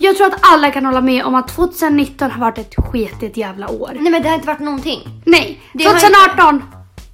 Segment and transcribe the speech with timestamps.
[0.00, 3.70] Jag tror att alla kan hålla med om att 2019 har varit ett sketigt jävla
[3.70, 3.90] år.
[4.00, 5.00] Nej men det har inte varit någonting.
[5.26, 6.62] Nej, Det har 2018.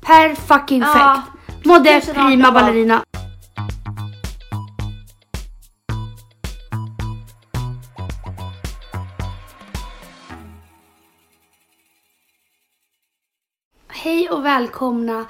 [0.00, 1.64] Per fucking Ja, fekt.
[1.66, 3.02] Mådde 2018 prima var- ballerina.
[13.88, 15.24] Hej och välkomna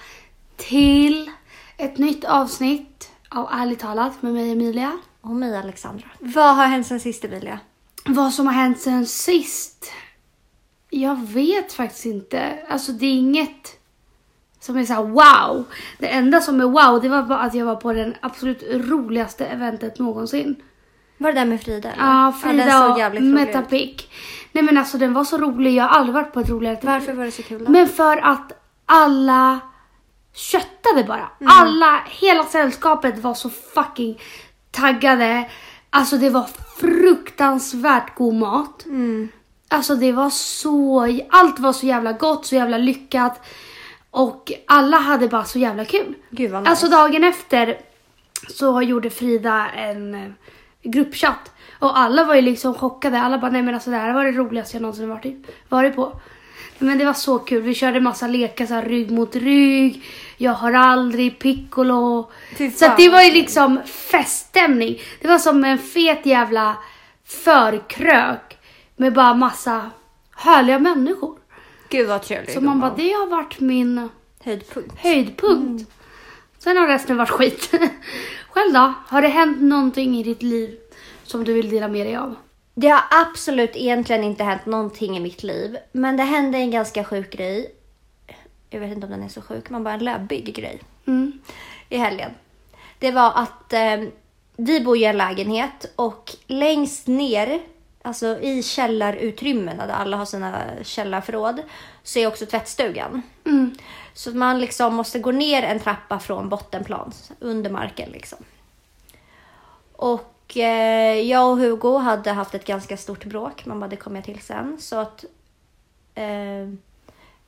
[0.56, 1.30] till
[1.76, 4.98] ett nytt avsnitt av Ärligt talat med mig Emilia.
[5.24, 6.06] Och mig Alexandra.
[6.18, 7.58] Vad har hänt sen sist Emilia?
[8.04, 9.92] Vad som har hänt sen sist?
[10.90, 12.58] Jag vet faktiskt inte.
[12.68, 13.80] Alltså det är inget
[14.60, 15.64] som är så här wow.
[15.98, 19.46] Det enda som är wow det var bara att jag var på den absolut roligaste
[19.46, 20.56] eventet någonsin.
[21.18, 21.92] Var det där med Frida?
[21.92, 22.04] eller?
[22.04, 23.22] Ja, Frida såg och.
[23.22, 24.08] Metapic.
[24.52, 25.74] Nej men alltså den var så rolig.
[25.74, 27.70] Jag har aldrig varit på ett roligare Varför var det så kul då?
[27.70, 28.52] Men för att
[28.86, 29.60] alla
[30.34, 31.30] köttade bara.
[31.40, 31.52] Mm.
[31.60, 34.18] Alla, hela sällskapet var så fucking
[34.74, 35.50] taggade.
[35.90, 36.46] Alltså det var
[36.76, 38.84] fruktansvärt god mat.
[38.84, 39.28] Mm.
[39.68, 43.46] Alltså det var så, allt var så jävla gott, så jävla lyckat.
[44.10, 46.14] Och alla hade bara så jävla kul.
[46.30, 46.70] Gud vad nice.
[46.70, 47.78] Alltså dagen efter
[48.48, 50.30] så gjorde Frida en eh,
[50.82, 51.52] gruppchatt.
[51.78, 53.20] Och alla var ju liksom chockade.
[53.20, 56.20] Alla bara, nej men alltså det här var det roligaste jag någonsin varit, varit på.
[56.78, 57.62] Men det var så kul.
[57.62, 60.04] Vi körde massa lekar så här, rygg mot rygg.
[60.36, 62.30] Jag har aldrig piccolo.
[62.76, 65.00] Så det var ju liksom feststämning.
[65.20, 66.76] Det var som en fet jävla
[67.24, 68.58] förkrök.
[68.96, 69.90] Med bara massa
[70.36, 71.38] härliga människor.
[71.88, 72.54] Gud vad trevligt.
[72.54, 74.08] Så man bara, det har varit min
[74.44, 74.98] Höjdpunkt.
[74.98, 75.90] höjdpunkt.
[76.58, 77.70] Sen har resten varit skit.
[78.50, 78.94] Själv då?
[79.08, 80.76] Har det hänt någonting i ditt liv
[81.22, 82.36] som du vill dela med dig av?
[82.74, 85.78] Det har absolut egentligen inte hänt någonting i mitt liv.
[85.92, 87.74] Men det hände en ganska sjuk grej.
[88.70, 90.80] Jag vet inte om den är så sjuk, men bara en läbbig grej.
[91.06, 91.40] Mm.
[91.88, 92.30] i helgen.
[92.98, 94.02] Det var att eh,
[94.56, 97.60] vi bor i en lägenhet och längst ner,
[98.02, 101.62] alltså i källarutrymmena där alla har sina källarförråd,
[102.02, 103.22] så är också tvättstugan.
[103.44, 103.74] Mm.
[104.14, 108.38] Så man liksom måste gå ner en trappa från bottenplan, under marken liksom.
[109.92, 114.16] Och eh, jag och Hugo hade haft ett ganska stort bråk, man bara det kommer
[114.16, 114.76] jag till sen.
[114.80, 115.24] Så att
[116.14, 116.68] eh,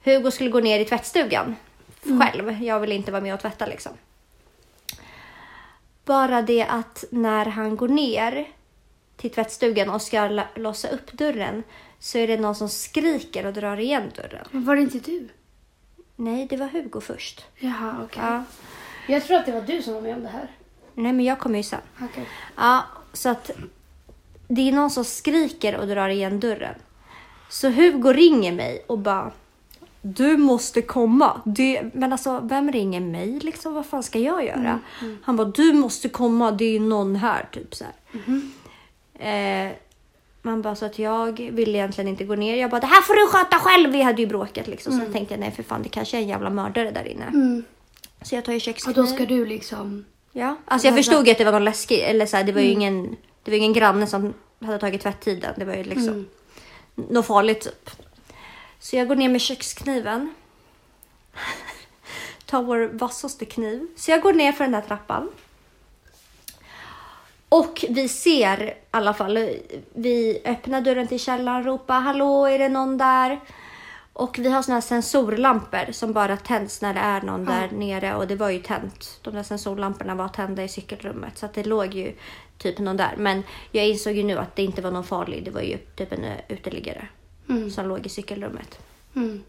[0.05, 1.57] Hugo skulle gå ner i tvättstugan
[2.03, 2.63] själv.
[2.63, 3.93] Jag ville inte vara med och tvätta liksom.
[6.05, 8.49] Bara det att när han går ner
[9.17, 11.63] till tvättstugan och ska låsa upp dörren
[11.99, 14.47] så är det någon som skriker och drar igen dörren.
[14.51, 15.29] Men var det inte du?
[16.17, 17.45] Nej, det var Hugo först.
[17.59, 18.23] Jaha, okej.
[18.27, 18.45] Ja.
[19.09, 20.51] Jag tror att det var du som var med om det här.
[20.97, 21.81] Nej, men jag kommer ju sen.
[22.03, 22.27] Okej.
[22.57, 23.51] Ja, så att
[24.49, 26.75] det är någon som skriker och drar igen dörren.
[27.49, 29.33] Så Hugo ringer mig och bara
[30.03, 31.41] du måste komma.
[31.45, 33.75] Det, men alltså, vem ringer mig liksom?
[33.75, 34.81] Vad fan ska jag göra?
[35.23, 36.51] Han bara, du måste komma.
[36.51, 39.67] Det är någon här, typ så här.
[39.69, 39.73] Eh,
[40.43, 42.57] man bara, så att jag ville egentligen inte gå ner.
[42.57, 43.91] Jag bara, det här får du sköta själv.
[43.91, 44.93] Vi hade ju bråkat liksom.
[44.93, 47.27] Så jag tänkte jag, nej för fan, det kanske är en jävla mördare där inne.
[47.27, 47.65] Mm.
[48.23, 48.97] Så jag tar ju Och kökskniv.
[48.97, 50.05] då ska du liksom...
[50.39, 52.53] Ja, alltså jag Vad förstod ju att det var någon läskig, eller så här, det
[52.53, 52.81] var ju Mm.
[52.83, 55.55] ingen, det var ingen granne som hade tagit tvättiden.
[55.57, 56.27] Det var ju liksom Mm.
[56.95, 57.91] något farligt typ.
[58.79, 60.35] Så jag går ner med kökskniven.
[62.47, 63.87] Tar vår vassaste kniv.
[63.97, 65.31] Så jag går ner för den här trappan.
[67.49, 69.39] Och vi ser i alla fall,
[69.95, 73.41] vi öppnar dörren till källaren, ropar hallå är det någon där?
[74.19, 78.15] Och vi har såna här sensorlampor som bara tänds när det är någon där nere
[78.15, 79.21] och det var ju tänt.
[79.23, 82.15] De där sensorlamporna var tända i cykelrummet så att det låg ju
[82.59, 83.15] typ någon där.
[83.17, 86.13] Men jag insåg ju nu att det inte var någon farlig, det var ju typ
[86.13, 87.09] en eh, uteliggare
[87.49, 87.71] Mm.
[87.71, 88.79] som låg i cykelrummet.
[89.17, 89.43] Mm.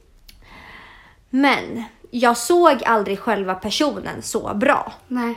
[1.30, 4.94] Men jag såg aldrig själva personen så bra.
[5.08, 5.36] Nej.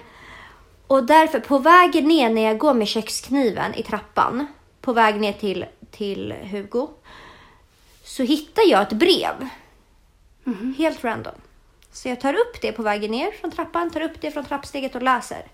[0.87, 4.47] Och därför, på vägen ner när jag går med kökskniven i trappan,
[4.81, 6.89] på väg ner till, till Hugo,
[8.11, 9.49] så hittar jag ett brev.
[10.79, 11.35] Helt random.
[11.93, 14.95] Så jag tar upp det på vägen ner från trappan, tar upp det från trappsteget
[14.95, 15.47] och läser.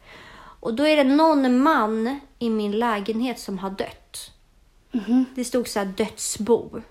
[0.61, 4.31] Och då är det någon man i min lägenhet som har dött.
[5.35, 6.83] Det stod så här dödsbo.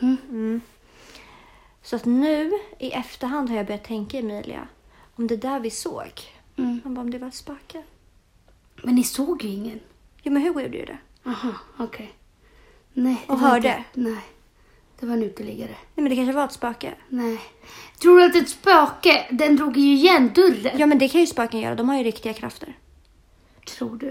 [0.00, 0.60] Mm.
[1.82, 4.68] Så att nu i efterhand har jag börjat tänka Emilia,
[5.16, 6.12] om det där vi såg,
[6.56, 6.80] Mm.
[6.84, 7.82] bara, om det var ett spöke.
[8.82, 9.80] Men ni såg ju ingen.
[10.22, 10.98] Jo men Hugo gjorde ju det.
[11.26, 12.12] Aha, okej.
[12.94, 13.16] Nej.
[13.28, 13.68] Och hörde?
[13.68, 14.22] Inte, nej.
[15.00, 15.68] Det var en uteliggare.
[15.70, 16.94] Nej men det kanske var ett spöke.
[17.08, 17.38] Nej.
[18.02, 20.78] Tror du att ett spöke, den drog ju igen dörren?
[20.78, 22.76] Ja men det kan ju spöken göra, de har ju riktiga krafter.
[23.78, 24.06] Tror du?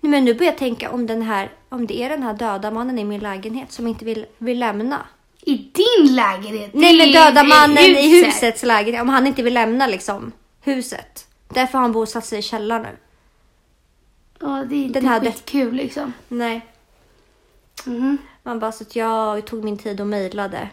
[0.00, 2.70] Nej, men nu börjar jag tänka om den här, om det är den här döda
[2.70, 5.06] mannen i min lägenhet som inte vill, vill lämna.
[5.42, 6.70] I din lägenhet?
[6.74, 10.32] Nej men I- döda i mannen i husets lägenhet, om han inte vill lämna liksom
[10.60, 11.26] huset.
[11.48, 12.96] Därför har han bosatt sig i källaren nu.
[14.40, 16.12] Ja, det är inte Den här skitkul liksom.
[16.28, 16.66] Nej.
[17.84, 18.18] Mhm.
[18.42, 20.68] Man bara så att jag tog min tid och mejlade.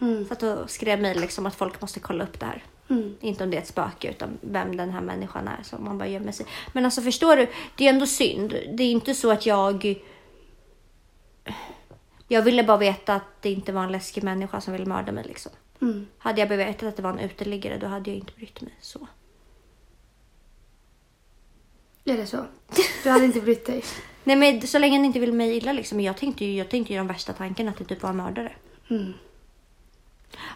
[0.00, 0.26] Mm.
[0.28, 2.64] Satt och skrev mejl liksom att folk måste kolla upp det här.
[2.88, 3.16] Mm.
[3.20, 6.08] Inte om det är ett spöke utan vem den här människan är som man bara
[6.08, 6.46] gömmer sig.
[6.72, 8.50] Men alltså förstår du, det är ändå synd.
[8.50, 10.02] Det är inte så att jag...
[12.28, 15.24] Jag ville bara veta att det inte var en läskig människa som ville mörda mig
[15.24, 15.52] liksom.
[15.80, 16.06] Mm.
[16.18, 19.06] Hade jag vetat att det var en uteliggare då hade jag inte brytt mig så.
[22.04, 22.44] Är det så?
[23.02, 23.84] Du hade inte brytt dig?
[24.24, 26.00] Nej men så länge han inte vill mig illa liksom.
[26.00, 28.52] Jag tänkte ju, jag tänkte ju de värsta tankarna att det typ var en mördare.
[28.90, 29.12] Mm.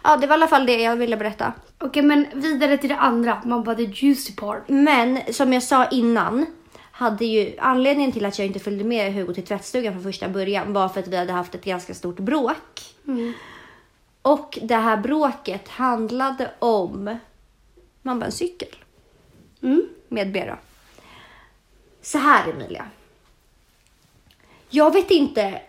[0.03, 1.53] Ja det var i alla fall det jag ville berätta.
[1.77, 3.41] Okej, men vidare till det andra.
[3.45, 4.63] Man bara, the juicy part.
[4.69, 6.45] Men som jag sa innan,
[6.91, 10.73] hade ju anledningen till att jag inte följde med Hugo till tvättstugan från första början
[10.73, 12.81] var för att vi hade haft ett ganska stort bråk.
[13.07, 13.33] Mm.
[14.21, 17.17] Och det här bråket handlade om
[18.01, 18.75] man bara en cykel
[19.61, 19.89] Mm.
[20.07, 20.57] med Bera.
[22.01, 22.85] Så här Emilia.
[24.69, 25.61] Jag vet inte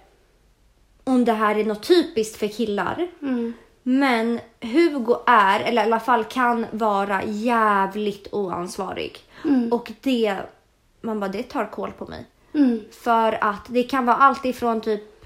[1.05, 3.09] om det här är något typiskt för killar.
[3.23, 3.53] Mm.
[3.83, 9.19] Men Hugo är, eller i alla fall kan vara jävligt oansvarig.
[9.71, 10.37] Och det,
[11.01, 12.27] man bara det tar koll på mig.
[12.55, 12.81] Mm.
[12.91, 15.21] För att det kan vara allt ifrån typ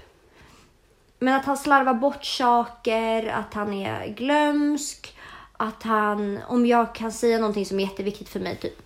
[1.19, 5.17] men att han slarvar bort saker, att han är glömsk,
[5.57, 8.81] att han, om jag kan säga någonting som är jätteviktigt för mig, typ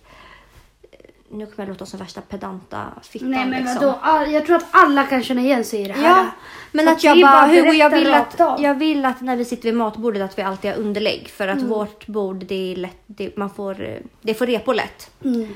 [1.32, 3.86] nu kommer jag låta som värsta pedanta fittan Nej men liksom.
[3.86, 3.98] vadå?
[4.02, 6.04] All, jag tror att alla kan känna igen sig i det här.
[6.08, 6.30] Ja,
[6.72, 8.62] men Så att jag bara, att Hugo jag vill, att, av.
[8.62, 11.28] jag vill att när vi sitter vid matbordet att vi alltid har underlägg.
[11.28, 11.58] För Mm.
[11.58, 15.10] att vårt bord, det är lätt, det, man får, eh, det får repor lätt.
[15.24, 15.54] Mm.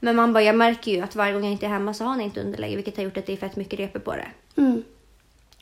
[0.00, 2.16] Men man bara, jag märker ju att varje gång jag inte är hemma så har
[2.16, 2.74] ni inte underlägg.
[2.76, 4.28] Vilket har gjort att det är fett mycket repor på det.
[4.56, 4.82] Mm.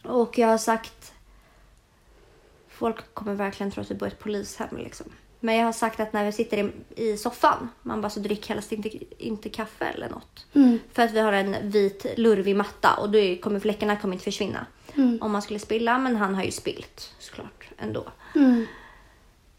[0.05, 1.13] Och jag har sagt,
[2.69, 5.07] folk kommer verkligen tro att vi bor i ett polishem liksom.
[5.45, 6.71] Men jag har sagt att när vi sitter i,
[7.03, 10.47] i soffan, man bara så drick helst inte, inte kaffe eller något.
[10.55, 10.79] Mm.
[10.93, 14.67] För att vi har en vit lurvig matta och då kommer fläckarna kommer inte försvinna.
[15.21, 18.05] Om man skulle spilla, men han har ju spilt såklart ändå.
[18.35, 18.67] Mm.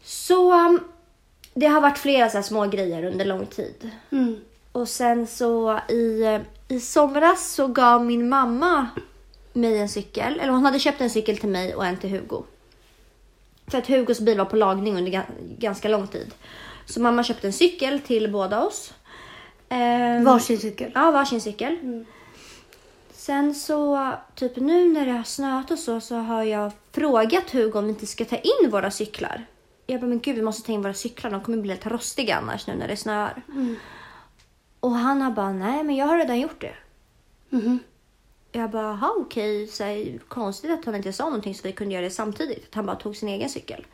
[0.02, 0.80] Så um,
[1.54, 3.90] det har varit flera så små grejer under lång tid.
[4.10, 4.40] Mm.
[4.72, 6.38] Och sen så i,
[6.68, 8.88] i somras så gav min mamma
[9.52, 10.40] mig en cykel.
[10.40, 12.42] Eller hon hade köpt en cykel till mig och en till Hugo.
[13.66, 16.34] För att Hugos bil var på lagning under ga- ganska lång tid.
[16.86, 18.94] Så mamma köpte en cykel till båda oss.
[19.68, 20.90] Ehm, Varsin cykel.
[20.94, 22.04] Ja, varsin cykel.
[23.12, 27.78] Sen så, typ nu när det har snöat och så, så har jag frågat Hugo
[27.78, 29.46] om vi inte ska ta in våra cyklar.
[29.86, 32.36] Jag bara, men gud vi måste ta in våra cyklar, de kommer bli lite rostiga
[32.36, 33.42] annars nu när det snöar.
[34.80, 36.74] Och han har bara, nej men jag har redan gjort det.
[37.50, 37.78] Mhm.
[38.56, 39.70] Jag bara, aha, okej.
[39.80, 42.68] Här, konstigt att han inte sa någonting så vi kunde göra det samtidigt.
[42.68, 43.86] Att han bara tog sin egen cykel.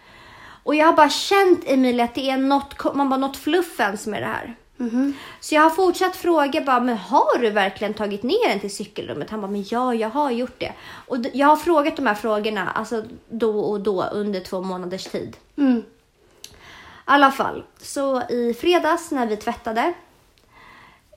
[0.63, 4.23] Och jag har bara känt Emilia att det är något, man bara, något fluffens med
[4.23, 4.57] det här.
[4.77, 5.15] Mhm.
[5.41, 9.31] Så jag har fortsatt fråga bara, men har du verkligen tagit ner den till cykelrummet?
[9.31, 10.73] Han bara, men ja, jag har gjort det.
[11.07, 15.37] Och jag har frågat de här frågorna alltså då och då under två månaders tid.
[15.57, 15.79] Mm.
[15.79, 15.83] I
[17.05, 19.93] alla fall, så i fredags när vi tvättade.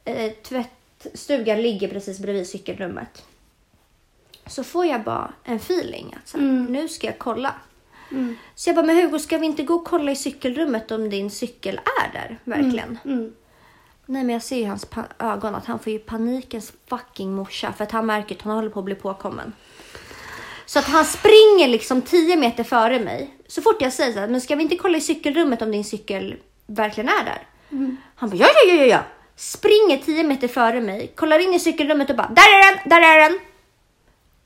[0.05, 3.23] Eh, tvättstugan ligger precis bredvid cykelrummet.
[4.47, 7.53] Så får jag bara en feeling att så här, nu ska jag kolla.
[8.55, 11.31] Så jag bara, men Hugo ska vi inte gå och kolla i cykelrummet om din
[11.31, 12.97] cykel är där verkligen?
[13.05, 13.33] Mm.
[14.05, 14.85] Nej men jag ser i hans
[15.19, 18.69] ögon att han får ju panikens fucking morsa för att han märker att han håller
[18.69, 19.53] på att bli påkommen.
[20.65, 23.37] Så att han springer liksom 10 meter före mig.
[23.47, 25.83] Så fort jag säger så här, men ska vi inte kolla i cykelrummet om din
[25.83, 27.47] cykel verkligen är där?
[28.15, 28.99] Han bara, ja, ja, ja, ja, ja.
[29.35, 33.01] Springer 10 meter före mig, kollar in i cykelrummet och bara, där är den, där
[33.01, 33.39] är den.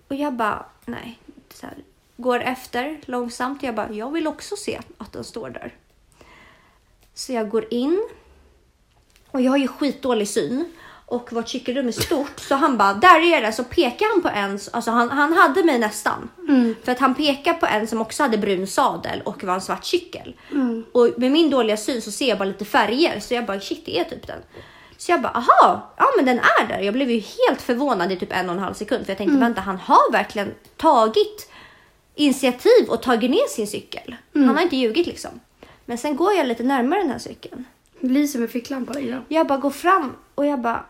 [0.07, 1.19] Och jag bara, nej.
[1.61, 1.73] Här,
[2.17, 3.63] går efter långsamt.
[3.63, 5.73] Jag bara, jag vill också se att den står där.
[7.13, 8.07] Så jag går in.
[9.31, 10.71] Och jag har ju skitdålig syn.
[11.09, 12.39] Och vårt cykelrum är stort.
[12.39, 13.53] Så han bara, där är den.
[13.53, 14.59] Så pekar han på en.
[14.71, 16.29] Alltså han, han hade mig nästan.
[16.83, 19.85] För att han pekar på en som också hade brun sadel och var en svart
[19.85, 20.35] cykel.
[20.91, 23.19] Och med min dåliga syn så ser jag bara lite färger.
[23.19, 24.39] Så jag bara, shit det är typ den.
[24.98, 26.80] Så jag bara, aha, ja men den är där.
[26.80, 29.06] Jag blev ju helt förvånad i typ en och en halv sekund.
[29.06, 31.51] För jag tänkte, vänta han har verkligen tagit
[32.16, 34.16] initiativ och tagit ner sin cykel.
[34.34, 35.39] Han har inte ljugit liksom.
[35.86, 37.66] Men sen går jag lite närmare den här cykeln.
[38.00, 39.25] Lyser med ficklampa liksom.
[39.27, 40.86] Jag bara går fram och jag bara...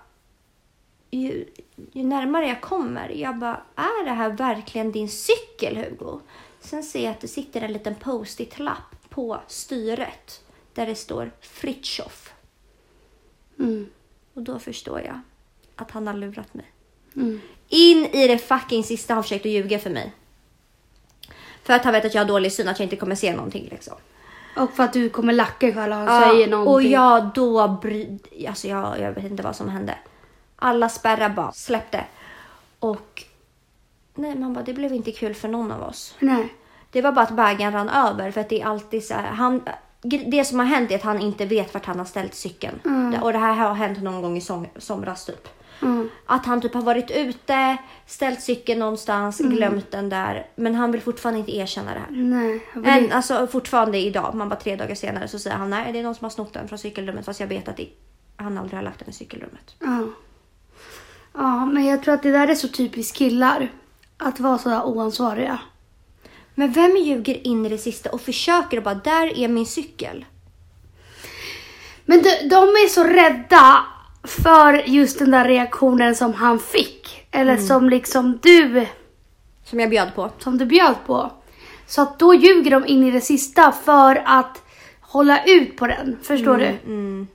[1.11, 1.45] Ju,
[1.93, 6.19] ju närmare jag kommer, jag bara, är det här verkligen din cykel Hugo?
[6.59, 10.41] Sen ser jag att det sitter en liten post-it-lapp på styret
[10.73, 12.33] där det står Fritjof.
[13.59, 13.89] Mm.
[14.37, 15.19] Och då förstår jag
[15.75, 16.65] att han har lurat mig.
[17.15, 17.41] Mm.
[17.69, 20.13] In i det fucking sista har han försökt att ljuga för mig.
[21.63, 23.67] För att han vet att jag har dålig syn, att jag inte kommer se någonting
[23.71, 23.93] liksom.
[24.57, 26.73] Och för att du kommer lacka ifall han Ja, säger någonting.
[26.73, 28.19] Och jag då bry...
[28.47, 29.97] Alltså jag, jag vet inte vad som hände.
[30.55, 32.05] Alla spärrar bara släppte.
[32.79, 33.23] Och
[34.15, 36.15] nej man bara, det blev inte kul för någon av oss.
[36.19, 36.53] Nej.
[36.91, 39.61] Det var bara att bägaren rann över för att det är alltid så här, han,
[40.09, 42.79] det som har hänt är att han inte vet vart han har ställt cykeln.
[43.11, 45.47] Det- Och det här har hänt någon gång i som, somras typ.
[45.81, 46.09] Mm.
[46.25, 49.55] Att han typ har varit ute, ställt cykeln någonstans, Mm.
[49.55, 50.47] glömt den där.
[50.55, 52.11] Men han vill fortfarande inte erkänna det här.
[52.11, 52.61] Nej.
[52.73, 55.99] vill Än, alltså fortfarande idag, man bara tre dagar senare så säger han nej det
[55.99, 57.87] är någon som har snott den från cykelrummet fast jag vet att det,
[58.35, 59.75] han aldrig har lagt den i cykelrummet.
[59.79, 60.03] Ja.
[61.33, 63.71] Ja, men jag tror att det där är så typiskt killar.
[64.17, 65.59] Att vara sådär oansvariga.
[66.59, 70.25] Men vem ljuger in i det sista och försöker och bara där är min cykel.
[72.05, 73.85] Men de, de är så rädda
[74.23, 77.27] för just den där reaktionen som han fick.
[77.31, 78.85] Eller som liksom du,
[79.63, 80.31] Som jag bjöd på.
[80.39, 81.31] som du bjöd på.
[81.87, 84.63] Så att då ljuger de in i det sista för att
[85.01, 86.17] hålla ut på den.
[86.23, 86.65] Förstår du?
[86.65, 87.27] Mm.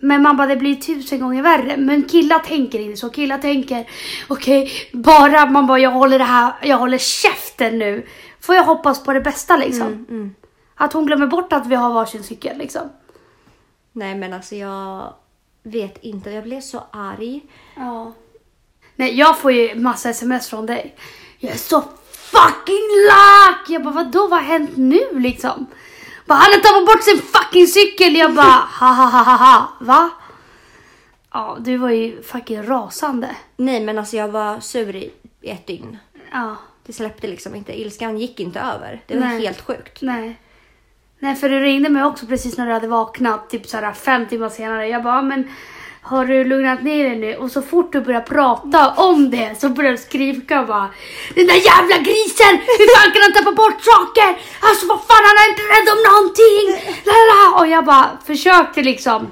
[0.00, 1.76] Men man bara, det blir tusen gånger värre.
[1.76, 3.10] Men killar tänker inte så.
[3.10, 3.90] Killar tänker,
[4.28, 8.06] okej, bara man bara, jag håller det här, jag håller käften nu.
[8.40, 9.86] Får jag hoppas på det bästa liksom.
[9.86, 10.34] Mm.
[10.74, 12.90] Att hon glömmer bort att vi har varsin cykel liksom.
[13.92, 15.12] Nej men alltså jag
[15.62, 17.40] vet inte, jag blev så arg.
[17.76, 18.12] Ja.
[18.96, 20.94] Nej, jag får ju massa sms från dig.
[21.38, 23.68] Jag är så fucking lack!
[23.68, 25.66] Jag bara, vadå, vad har hänt nu liksom?
[26.28, 28.16] Bara, han har tappat bort sin fucking cykel!
[28.16, 30.10] Jag bara, ha ha ha ha ha, va?
[31.32, 33.36] Ja, du var ju fucking rasande.
[33.56, 35.98] Nej men alltså jag var sur i i ett dygn.
[36.32, 36.56] Ja,
[36.86, 39.02] Det släppte liksom inte, ilskan gick inte över.
[39.06, 39.40] Det var Nej.
[39.46, 40.02] helt sjukt.
[40.02, 40.40] nej.
[41.20, 44.48] Nej, för du ringde mig också precis när du hade vaknat, typ såhär fem timmar
[44.48, 44.88] senare.
[44.88, 45.50] Jag bara, men
[46.02, 47.36] har du lugnat ner dig nu?
[47.36, 50.88] Och så fort du börjar prata om det så börjar du skrika bara.
[51.34, 52.54] Den där jävla grisen!
[52.78, 54.28] Hur fan kan han tappa bort saker?
[54.60, 56.66] Alltså vad fan, han är inte rädd om någonting!
[57.04, 57.60] Lala.
[57.60, 59.30] Och jag bara försökte liksom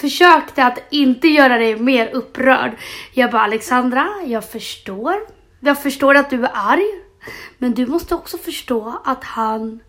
[0.00, 2.72] försökte att inte göra dig mer upprörd.
[3.12, 5.14] Jag bara Alexandra, jag förstår.
[5.60, 6.86] Jag förstår att du är arg.
[7.58, 9.80] Men du måste också förstå att han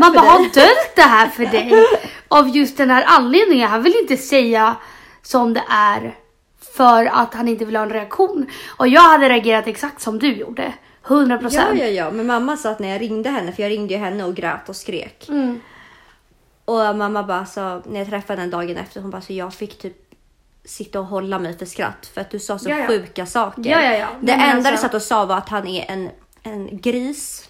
[0.00, 1.72] man bara har döljt det här för dig
[2.28, 3.70] av just den här anledningen.
[3.70, 4.76] Han vill inte säga
[5.22, 6.14] som det är
[6.76, 8.46] för att han inte vill ha en reaktion.
[8.76, 10.72] Och jag hade reagerat exakt som du gjorde.
[11.06, 11.78] 100 Ja, procent.
[11.80, 12.10] ja, ja.
[12.10, 14.68] Men mamma sa att när jag ringde henne, för jag ringde ju henne och grät
[14.68, 15.28] och skrek.
[15.28, 15.60] Mm.
[16.64, 19.78] Och mamma bara sa, när jag träffade henne dagen efter, hon bara så jag fick
[19.78, 19.96] typ
[20.64, 22.86] sitta och hålla mig för skratt för att du sa så Ja, ja.
[22.86, 23.70] sjuka saker.
[23.70, 24.06] Ja, ja, ja.
[24.20, 26.10] Det enda alltså- du satt och sa var att han är en,
[26.42, 27.48] en gris.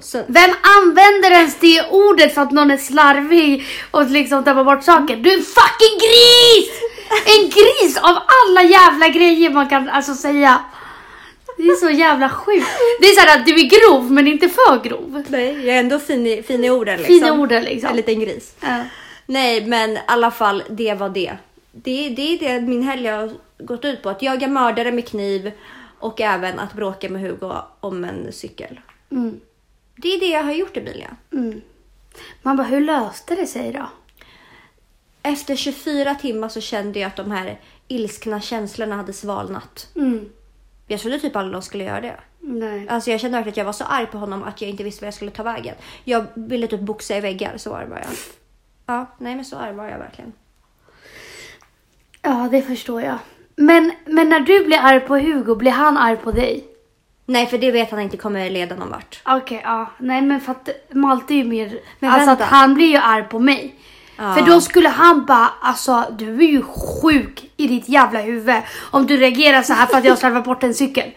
[0.00, 4.84] Så, Vem använder ens det ordet för att någon är slarvig och liksom tappar bort
[4.84, 5.16] saker?
[5.16, 6.70] Du är en fucking gris!
[7.26, 10.64] En gris av alla jävla grejer man kan alltså säga.
[11.56, 12.66] Det är så jävla sjukt.
[13.00, 15.24] Det är såhär att du är grov men inte för grov.
[15.28, 17.14] nej, jag är ändå fin i, fin i orden liksom.
[17.14, 17.90] Fina orden liksom.
[17.90, 18.54] En liten gris.
[18.60, 18.84] Ja.
[19.26, 21.36] Nej, men i alla fall, det var det.
[21.72, 24.08] Det, det är det min helg har gått ut på.
[24.08, 25.52] Att jaga mördare med kniv
[25.98, 28.80] och även att bråka med Hugo om en cykel.
[29.10, 29.40] Mm.
[29.96, 31.16] Det är det jag har gjort Emilia.
[31.32, 31.60] Mm.
[32.42, 33.88] Man bara, hur löste det sig då?
[35.22, 39.88] Efter 24 timmar så kände jag att de här ilskna känslorna hade svalnat.
[39.96, 40.28] Mm.
[40.86, 42.20] Jag trodde typ aldrig de skulle göra det.
[42.40, 42.88] Nej.
[42.88, 45.02] Alltså jag kände verkligen att jag var så arg på honom att jag inte visste
[45.02, 45.74] vad jag skulle ta vägen.
[46.04, 48.10] Jag ville typ boxa i väggar, så arg var jag.
[48.86, 50.32] Ja, nej men så arg var jag verkligen.
[52.22, 53.18] Ja, det förstår jag.
[53.56, 56.71] Men, men när du blir arg på Hugo, blir han arg på dig?
[57.26, 59.20] Nej, för det vet han inte kommer leda någon vart.
[59.24, 59.90] Okej, ja.
[59.98, 61.78] Nej, men för att Malte är ju mer...
[61.98, 62.44] Men alltså vänta.
[62.44, 63.74] att han blir ju arg på mig.
[64.16, 64.34] Ja.
[64.34, 66.62] För då skulle han bara, alltså du är ju
[67.02, 68.56] sjuk i ditt jävla huvud
[68.90, 71.10] om du reagerar så här för att jag slarvar bort en cykel.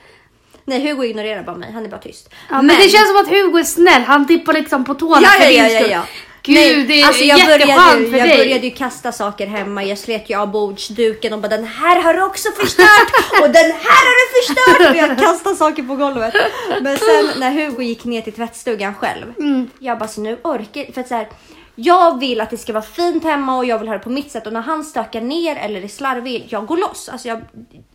[0.65, 1.71] Nej, Hugo ignorerar bara mig.
[1.71, 2.29] Han är bara tyst.
[2.49, 5.29] Ja, men, det känns som att Hugo är snäll, han tippar liksom på tårna Ja,
[5.29, 5.91] för ja, din ja, ja, skull.
[5.91, 6.03] ja.
[6.45, 8.37] Gud, Nej, det är alltså jag började, för jag dig.
[8.37, 9.83] började ju kasta saker hemma.
[9.83, 13.11] Jag slet ju av bordsduken och bara den här har du också förstört
[13.41, 14.89] och den här har du förstört.
[14.91, 16.33] Och jag kastade saker på golvet.
[16.81, 19.33] Men sen när Hugo gick ner till tvättstugan själv.
[19.39, 19.69] Mm.
[19.79, 21.27] Jag bara så nu orkar för att så här,
[21.75, 24.31] jag vill att det ska vara fint hemma och jag vill ha det på mitt
[24.31, 27.09] sätt och när han stökar ner eller är slarvig, jag går loss.
[27.09, 27.41] Alltså jag,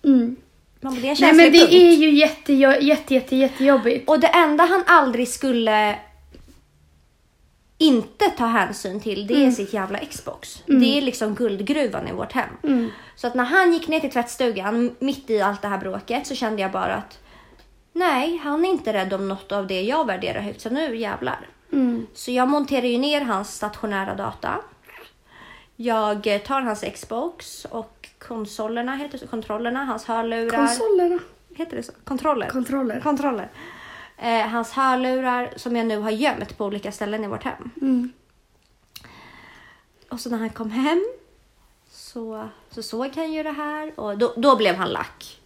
[0.04, 0.37] Mm.
[0.80, 1.73] man bara, det är en Nej men det punkt.
[1.73, 4.09] är ju jätte, jätte, jätte, jättejobbigt.
[4.09, 5.97] Och det enda han aldrig skulle
[7.80, 10.62] inte ta hänsyn till det är sitt jävla Xbox.
[10.66, 12.50] Det är liksom guldgruvan i vårt hem.
[13.16, 16.34] Så att när han gick ner till tvättstugan mitt i allt det här bråket så
[16.34, 17.18] kände jag bara att
[17.92, 21.49] nej, han är inte rädd om något av det jag värderar högt så nu jävlar.
[21.72, 22.06] Mm.
[22.14, 24.60] Så jag monterar ju ner hans stationära data.
[25.76, 29.26] Jag tar hans Xbox och konsolerna, heter det så?
[29.26, 30.66] Kontrollerna, hans hörlurar.
[30.66, 31.18] Konsolerna.
[31.54, 31.92] Heter det så?
[32.04, 32.49] Kontroller.
[32.49, 33.00] Kontroller.
[33.00, 33.49] Kontroller.
[34.22, 37.70] Eh, hans hörlurar som jag nu har gömt på olika ställen i vårt hem.
[37.80, 38.12] Mm.
[40.08, 41.04] Och så när han kom hem
[41.90, 45.40] så, så såg han ju det här och då, då blev han lack.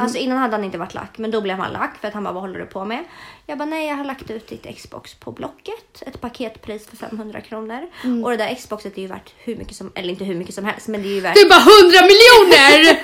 [0.00, 2.24] Alltså innan hade han inte varit lack, men då blev han lack för att han
[2.24, 3.04] bara, vad håller du på med?
[3.46, 7.40] Jag bara, nej jag har lagt ut ditt Xbox på Blocket, ett paketpris för 500
[7.40, 7.86] kronor.
[8.24, 10.64] Och det där Xboxet är ju värt hur mycket som, eller inte hur mycket som
[10.64, 13.02] helst, men det är ju värt Det är bara 100 miljoner!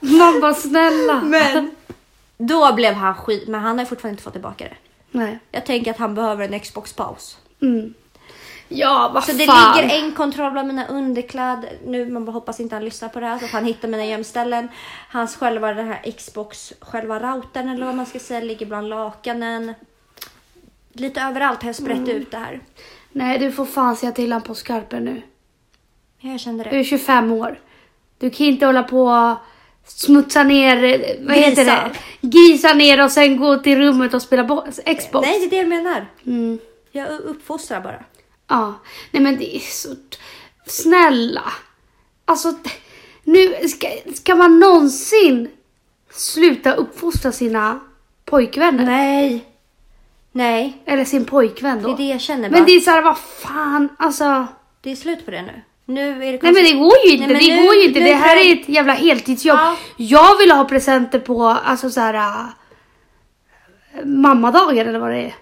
[0.18, 1.20] Man bara snälla.
[1.22, 1.70] Men
[2.36, 4.76] då blev han skit, men han har fortfarande inte fått tillbaka det.
[5.10, 5.38] Nej.
[5.50, 7.38] Jag tänker att han behöver en Xbox-paus.
[7.62, 7.94] Mm.
[8.68, 9.76] Ja, vad Så det fan.
[9.82, 11.72] ligger en kontroll bland mina underkläder.
[11.86, 14.04] Nu, man bara hoppas inte han lyssnar på det här så att han hittar mina
[14.06, 14.68] gömställen.
[15.10, 19.74] Hans själva, den här Xbox, själva routern eller vad man ska säga, ligger bland lakanen.
[20.92, 22.10] Lite överallt har jag sprätt Mm.
[22.10, 22.60] ut det här.
[23.12, 25.22] Nej, du får fan säga till han på skarpen nu.
[26.18, 26.76] Ja, Jag kände Du det.
[26.76, 27.58] är 25 år.
[28.18, 29.36] Du kan inte hålla på
[29.86, 30.76] smutsa ner,
[31.26, 31.90] vad heter Grisa.
[32.20, 32.28] det?
[32.28, 34.64] Grisa ner och sen gå till rummet och spela bo-
[34.98, 35.26] Xbox.
[35.28, 36.06] Nej, det är det jag menar.
[36.26, 36.58] Mm.
[36.92, 38.04] Jag uppfostrar bara.
[38.48, 38.74] Ja,
[39.10, 39.88] nej men det är så...
[40.66, 41.52] Snälla.
[42.24, 42.52] Alltså,
[43.24, 45.50] nu ska, ska man någonsin
[46.10, 47.80] sluta uppfostra sina
[48.24, 48.84] pojkvänner?
[48.84, 49.44] Nej.
[50.32, 51.88] Nej, Eller sin pojkvän då?
[51.88, 52.56] det är det jag känner bara.
[52.58, 54.46] men det är såhär, vad fan, alltså.
[54.80, 55.62] Det är slut på det nu.
[55.86, 58.00] Nu är det Nej men det går ju inte, Nej, det nu- går ju inte.
[58.00, 59.58] nu Det här är ett jävla heltidsjobb.
[59.58, 59.76] Ja.
[59.96, 62.14] Jag vill ha presenter på, alltså såhär...
[62.14, 62.44] Äh,
[64.04, 65.34] mammadagen eller vad det är.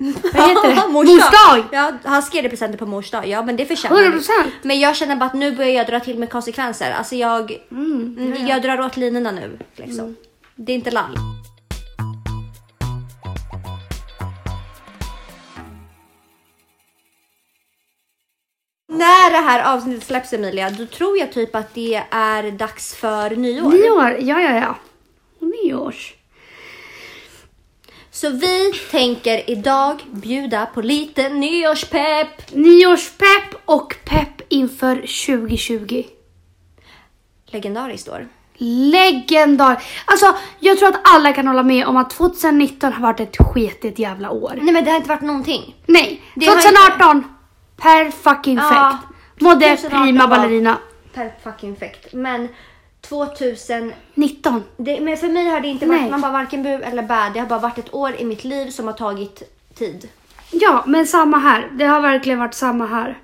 [0.34, 0.92] Vad heter det?
[0.92, 1.30] Mors Mors dag.
[1.56, 1.64] dag!
[1.72, 3.26] Ja, han skrev presenter på mors dag.
[3.28, 4.20] Ja, men det förtjänar 100%.
[4.44, 4.50] vi.
[4.62, 6.90] Men jag känner bara att nu börjar jag dra till med konsekvenser.
[6.92, 9.58] Alltså jag, Mm, jag drar åt linorna nu.
[9.76, 10.16] Liksom.
[10.54, 11.16] Det är inte lall.
[19.00, 23.30] När det här avsnittet släpps Emilia, då tror jag typ att det är dags för
[23.30, 23.70] nyår.
[23.70, 24.74] Nyår, ja ja ja.
[25.46, 26.14] Nyårs.
[28.10, 32.52] Så vi tänker idag bjuda på lite nyårspepp.
[32.52, 36.04] Nyårspepp och pepp inför 2020.
[37.46, 38.28] Legendariskt år.
[38.56, 39.82] Legendar.
[40.04, 43.98] Alltså, jag tror att alla kan hålla med om att 2019 har varit ett sketigt
[43.98, 44.58] jävla år.
[44.62, 45.74] Nej men det har inte varit någonting.
[45.86, 47.24] Nej, Det har 2018.
[47.80, 49.14] Per fucking Ja, fekt.
[49.42, 50.78] Mådde 2018 prima ballerina.
[51.14, 52.12] Per fucking fekt.
[52.12, 52.48] Men
[53.00, 54.62] 2000, 19.
[54.76, 57.30] det, men för mig har det inte varit, man bara varken bu eller bä.
[57.34, 59.42] Det har bara varit ett år i mitt liv som har tagit
[59.74, 60.08] tid.
[60.50, 61.68] Ja, men samma här.
[61.72, 63.18] Det har verkligen varit samma här.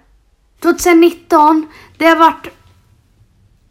[0.62, 1.66] 2019,
[1.96, 2.48] det har varit...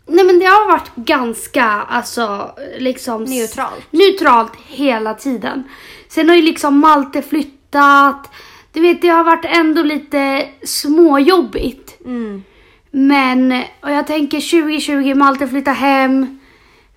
[0.08, 3.24] Nej men det har varit ganska, alltså liksom...
[3.24, 3.92] Neutralt.
[3.92, 5.64] Neutralt hela tiden.
[6.10, 8.30] Sen har ju liksom Malte flyttat.
[8.76, 12.06] Du vet, det har varit ändå lite småjobbigt.
[12.06, 12.44] Mm.
[12.92, 16.40] Men, och jag tänker 2020, Malte flyttar hem.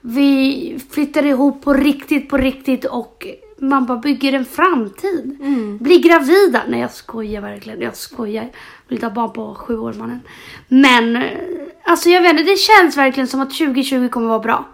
[0.01, 3.27] Vi flyttar ihop på riktigt, på riktigt och
[3.59, 5.37] man bara bygger en framtid.
[5.81, 6.63] Blir gravida.
[6.69, 8.49] Nej jag skojar verkligen, jag skojar.
[8.89, 10.21] Vill ta barn på sju år mannen.
[10.69, 11.25] Men,
[11.85, 14.69] alltså jag vet inte, det känns verkligen som att 2020 kommer vara bra.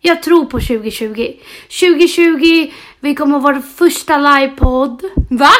[0.00, 1.32] Jag tror på 2020.
[1.80, 5.02] 2020, vi kommer vara vår första livepodd.
[5.30, 5.50] Va?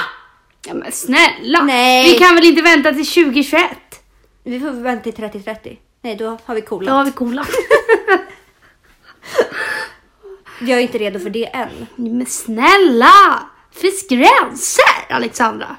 [0.66, 1.62] Ja men snälla!
[1.62, 2.12] Nej.
[2.12, 3.62] Vi kan väl inte vänta till 2021?
[4.44, 5.77] Vi får vänta till 30-30.
[6.03, 6.94] Nej, då har vi Då coolat.
[6.94, 7.46] har vi coola.
[10.61, 11.87] Jag är inte redo för det än.
[11.96, 13.42] Men snälla!
[13.75, 15.77] Finns gränser Alexandra?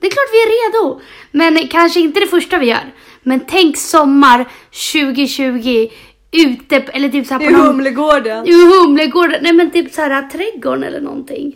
[0.00, 1.00] Det är klart vi är redo.
[1.30, 2.92] Men kanske inte det första vi gör.
[3.22, 4.48] Men tänk sommar
[4.92, 5.88] 2020
[6.32, 7.66] ute, eller typ såhär på någon...
[7.66, 8.48] Humlegården.
[8.48, 9.42] I Humlegården.
[9.42, 11.54] Nej men typ såhär trädgården eller någonting.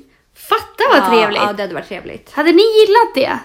[0.48, 1.42] Fatta vad trevligt.
[1.42, 2.32] Ja, det hade varit trevligt.
[2.32, 3.38] Hade ni gillat det?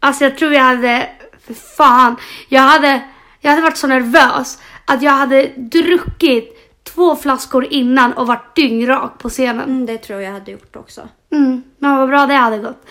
[0.00, 1.08] Alltså jag tror jag hade,
[1.46, 2.16] för fan,
[2.48, 3.00] jag hade,
[3.40, 9.18] jag hade varit så nervös att jag hade druckit två flaskor innan och varit dyngrak
[9.18, 9.64] på scenen.
[9.64, 11.08] Mm, det tror jag hade gjort också.
[11.32, 12.86] Mm, men vad bra det hade gått.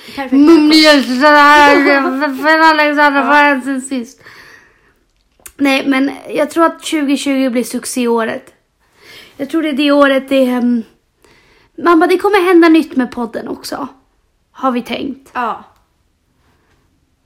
[2.64, 4.22] Alexandra var sen sist.
[5.58, 8.54] Nej men jag tror att 2020 blir succéåret.
[9.38, 10.58] Jag tror det är det året det...
[10.58, 10.84] Um,
[11.84, 13.88] mamma det kommer hända nytt med podden också.
[14.52, 15.64] Har vi tänkt Ja,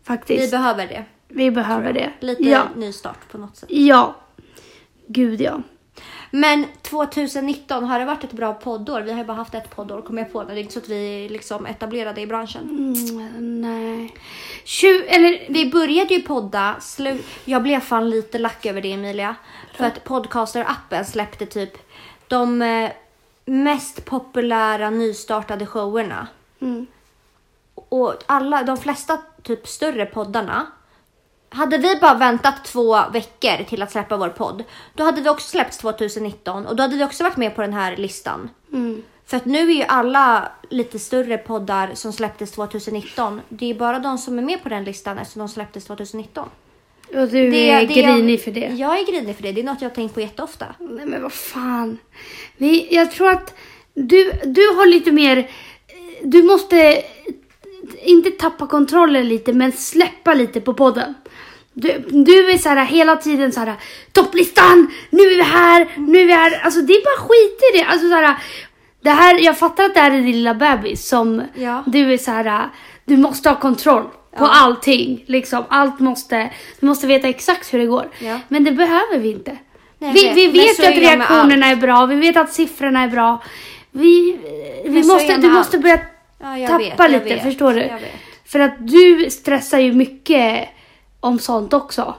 [0.04, 0.44] faktiskt.
[0.48, 1.06] vi behöver det.
[1.28, 2.12] Vi behöver det.
[2.20, 2.64] Lite Ja.
[2.76, 3.70] nystart på något sätt.
[3.72, 4.16] Ja.
[5.08, 5.62] Gud ja.
[6.32, 9.02] Men 2019, har det varit ett bra poddår?
[9.02, 10.44] Vi har ju bara haft ett poddår, kommer jag på.
[10.44, 12.64] Det är inte så att vi är liksom etablerade i branschen.
[12.70, 14.14] Mm, nej.
[14.64, 19.36] Tju, eller, Vi började ju podda, slu- jag blev fan lite lack över det Emilia.
[19.74, 21.72] För att Podcaster-appen släppte typ
[22.28, 22.90] de eh,
[23.48, 26.28] mest populära nystartade showerna.
[26.60, 26.88] mm,
[27.76, 30.68] Och alla, de flesta typ större poddarna.
[31.50, 35.48] Hade vi bara väntat två veckor till att släppa vår podd, då hade vi också
[35.48, 38.50] släppts 2019 och då hade vi också varit med på den här listan.
[38.74, 39.04] mm.
[39.26, 44.00] För att nu är ju alla lite större poddar som släpptes 2019, det är bara
[44.00, 46.50] de som är med på den listan eftersom de släpptes 2019.
[47.14, 48.60] Och du Det- är det grinig jag, för det.
[48.78, 49.52] Jag är grinig för det.
[49.52, 50.66] Det är något jag har tänkt på jätteofta.
[50.80, 51.98] Nej men vad fan.
[52.58, 53.56] Vi, jag tror att
[53.94, 55.50] du, du har lite mer...
[56.24, 57.02] Du måste
[58.04, 61.14] inte tappa kontrollen lite men släppa lite på podden.
[61.74, 63.74] Du, du är så här hela tiden så här
[64.12, 66.60] topplistan, nu är vi här, nu är vi här.
[66.64, 67.84] Alltså det är bara skit i det.
[67.84, 68.36] Alltså så här,
[69.02, 71.84] det här, jag fattar att det här är din lilla bebis som Ja.
[71.88, 72.70] du är så här,
[73.06, 74.06] du måste ha kontroll
[74.38, 74.50] på Ja.
[74.54, 75.24] allting.
[75.28, 78.10] Liksom, allt måste, du måste veta exakt hur det går.
[78.20, 78.40] Ja.
[78.48, 79.58] Men det behöver vi inte.
[80.00, 80.36] Nej, vi vet.
[80.38, 83.44] vi vet ju att reaktionerna är bra, vi vet att siffrorna är bra.
[83.92, 84.38] Vi,
[84.86, 85.84] vi måste, du med måste allt.
[85.84, 86.00] börja
[86.40, 87.90] Ja, tappa vet, lite, vet, förstår du?
[88.46, 90.70] För att du stressar ju mycket
[91.20, 92.16] om sånt också.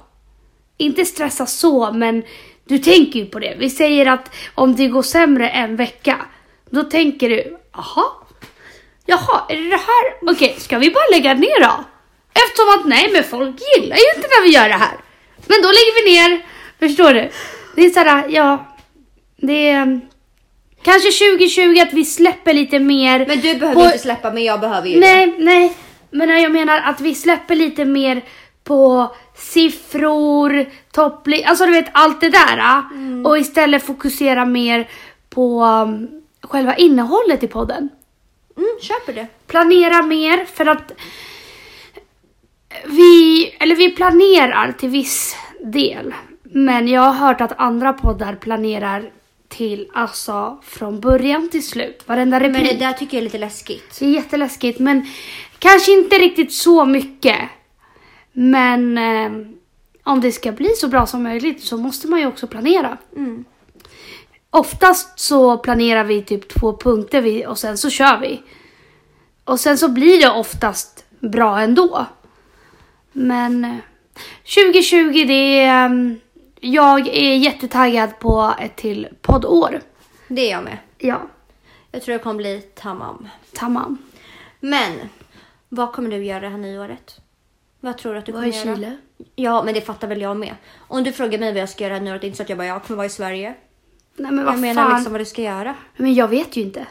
[0.77, 2.23] Inte stressa så, men
[2.65, 3.57] du tänker ju på det.
[3.59, 6.17] Vi säger att om det går sämre en vecka,
[6.71, 8.05] då tänker du, jaha,
[9.07, 10.33] jaha, är det det här?
[10.33, 11.85] Okej, ska vi bara lägga ner då?
[12.45, 14.97] Eftersom att nej, men folk gillar ju inte när vi gör det här.
[15.47, 16.43] Men då lägger vi ner,
[16.89, 17.31] förstår du?
[17.77, 18.65] Det är såhär, ja,
[19.37, 20.01] det är
[20.83, 23.27] kanske 2020 att vi släpper lite mer.
[23.29, 25.01] Men du behöver på- inte släppa, men jag behöver ju det.
[25.01, 25.77] Nej, nej.
[26.11, 28.23] Men jag menar att vi släpper lite mer
[28.65, 31.45] på siffror, toppli...
[31.45, 32.59] Alltså du vet allt det där.
[32.61, 32.83] ah.
[32.93, 33.27] Mm.
[33.27, 34.89] Och istället fokusera mer
[35.31, 36.09] på um,
[36.43, 37.89] själva innehållet i podden.
[38.57, 39.27] Mm, köper det.
[39.47, 40.93] Planera mer för att
[43.79, 46.15] vi planerar till viss del.
[46.43, 49.11] Men jag har hört att andra poddar planerar
[49.49, 52.03] till alltså från början till slut.
[52.07, 52.63] Varenda replik.
[52.63, 53.99] Men det där tycker jag är lite läskigt.
[53.99, 55.07] Det är jätteläskigt men
[55.59, 57.39] kanske inte riktigt så mycket.
[58.33, 59.31] Men eh,
[60.03, 62.97] om det ska bli så bra som möjligt så måste man ju också planera.
[63.17, 63.45] Mm.
[64.51, 68.43] Oftast så planerar vi typ två punkter och sen så kör vi.
[69.45, 72.07] Och sen så blir det oftast bra ändå.
[73.19, 73.77] Men eh,
[74.55, 75.85] 2020 det är...
[75.91, 76.13] eh,
[76.61, 79.81] Jag är jättetaggad på ett till poddår.
[80.29, 80.79] Det är jag med.
[80.99, 81.21] Ja,
[81.93, 83.29] Jag tror det kommer bli tamam.
[83.55, 83.99] tamam.
[84.61, 84.93] Men,
[85.69, 87.21] vad kommer du göra det här nyåret?
[87.81, 88.77] Vad tror du att du kommer göra?
[88.77, 88.97] Chile?
[89.35, 90.55] Ja, men det fattar väl jag med.
[90.79, 92.49] Om du frågar mig vad jag ska göra här nyåret, det är inte så att
[92.49, 93.55] jag bara, jag kommer vara i Sverige.
[94.17, 94.95] Nej men vad Jag menar fan.
[94.97, 95.75] liksom vad du ska göra.
[95.97, 96.87] Men jag vet ju inte.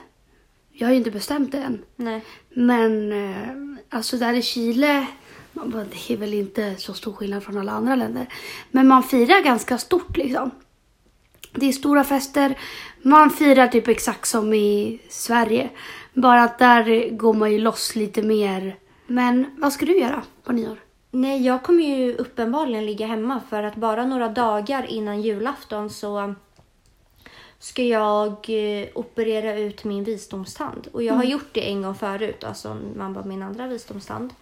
[0.71, 1.81] Jag har ju inte bestämt det än.
[1.95, 2.21] Nej.
[2.49, 5.05] Men eh, alltså där i Chile,
[5.57, 8.27] man bara, det är väl inte så stor skillnad från alla andra länder.
[8.71, 10.51] Men man firar ganska stort liksom.
[11.51, 12.57] Det är stora fester.
[13.01, 15.69] Man firar typ exakt som i Sverige.
[16.13, 18.75] Bara att där går man ju loss lite mer.
[19.07, 20.77] Men vad ska du göra på nyår?
[21.11, 26.35] Nej, jag kommer ju uppenbarligen ligga hemma för att bara några dagar innan julafton så
[27.59, 30.87] ska jag eh, operera ut min visdomstand.
[30.91, 34.33] Och jag har gjort det en gång förut, alltså man bara min andra visdomstand.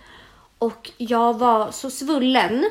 [0.60, 2.65] Och jag var så svullen.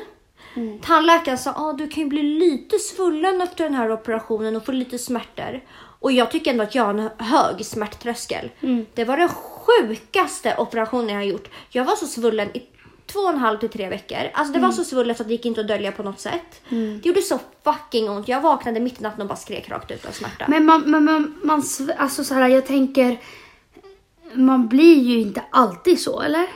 [0.81, 4.71] Tandläkaren sa att du kan ju bli lite svullen efter den här operationen och få
[4.71, 5.61] lite smärtor.
[5.99, 8.51] Och jag tycker ändå att jag har en hög smärttröskel.
[8.93, 11.49] Det var den sjukaste operationen jag har gjort.
[11.69, 12.63] Jag var så svullen i
[13.05, 14.17] två och en halv till tre veckor.
[14.33, 16.61] Alltså det var så svullet så att det gick inte att dölja på något sätt.
[17.01, 18.27] Det gjorde så fucking ont.
[18.27, 20.45] Jag vaknade mitt i natten och bara skrek rakt ut av smärta.
[20.47, 21.63] Men man, man, man, man
[21.97, 23.19] alltså så här, jag tänker,
[24.33, 26.47] man blir ju inte alltid så, eller?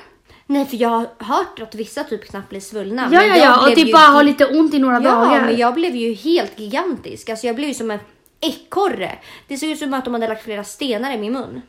[0.52, 3.10] Nej, för jag har hört att vissa typ knappt blir svullna.
[3.12, 5.46] Ja, ja, ja, och typ ju bara helt- ha lite ont i några Ja, dagar.
[5.46, 7.30] men jag blev ju helt gigantisk.
[7.30, 8.00] Alltså jag blev ju som en
[8.42, 9.20] ekorre.
[9.48, 11.62] Det såg ut som att de hade lagt flera stenar i min mun.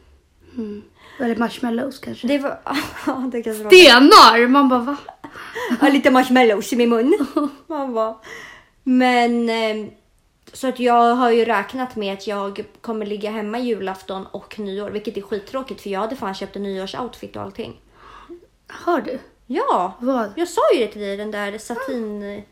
[1.20, 2.26] Eller marshmallows kanske.
[2.26, 2.58] Det var...
[3.06, 3.70] Ja, det kanske var...
[3.70, 4.46] Stenar!
[4.46, 4.96] Man bara va?
[5.80, 7.18] Ja, lite marshmallows i min mun.
[7.66, 8.14] Man bara...
[8.82, 9.48] Men...
[9.50, 9.86] eh,
[10.52, 14.90] Så att jag har ju räknat med att jag kommer ligga hemma julafton och nyår.
[14.90, 17.80] Vilket är skittråkigt för jag hade fan köpt en nyårsoutfit och allting.
[18.70, 19.18] Hör du?
[19.46, 19.96] Ja!
[20.00, 20.32] Vad?
[20.36, 22.42] Jag sa ju det till dig, den där satin eh,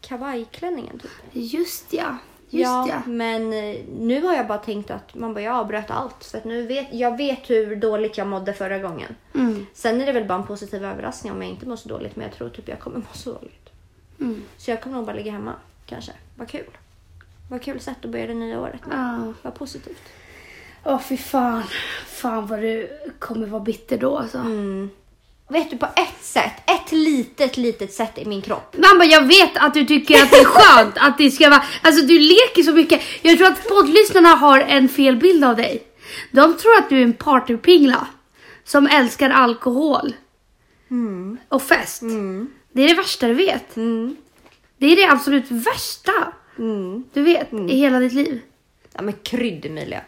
[0.00, 1.10] kavajklänningen typ.
[1.32, 2.16] Just ja.
[2.52, 3.02] Just ja, ja.
[3.06, 6.22] men eh, nu har jag bara tänkt att man bara, jag avbröt allt.
[6.22, 9.16] Så att nu vet, jag vet hur dåligt jag mådde förra gången.
[9.34, 9.66] Mm.
[9.74, 12.16] Sen är det väl bara en positiv överraskning om jag inte mår så dåligt.
[12.16, 13.70] Men jag tror typ jag kommer må så dåligt.
[14.20, 14.42] Mm.
[14.56, 15.52] Så jag kommer nog bara ligga hemma
[15.86, 16.12] kanske.
[16.36, 16.70] Vad kul.
[17.50, 18.98] Vad kul sätt att börja det nya året med.
[18.98, 19.32] Ja.
[19.42, 20.02] Vad positivt.
[20.84, 21.62] Åh fy fan.
[22.06, 24.38] Fan vad du kommer vara bitter då alltså.
[24.38, 24.90] Mm.
[25.50, 28.76] Vet du, på ett sätt, ett litet, litet sätt i min kropp.
[28.76, 31.62] Bara, jag vet att du tycker att det är skönt att det ska vara...
[31.82, 33.00] Alltså du leker så mycket.
[33.22, 35.82] Jag tror att poddlyssnarna har en fel bild av dig.
[36.30, 38.06] De tror att du är en partypingla.
[38.64, 40.12] Som älskar alkohol.
[41.48, 42.02] Och fest.
[42.72, 43.76] Det är det värsta du vet.
[43.76, 44.16] Mm.
[44.78, 46.12] Det är det absolut värsta
[46.58, 47.04] Mm.
[47.12, 48.40] du vet i hela ditt liv.
[48.94, 50.00] Ja men krydd Emilia.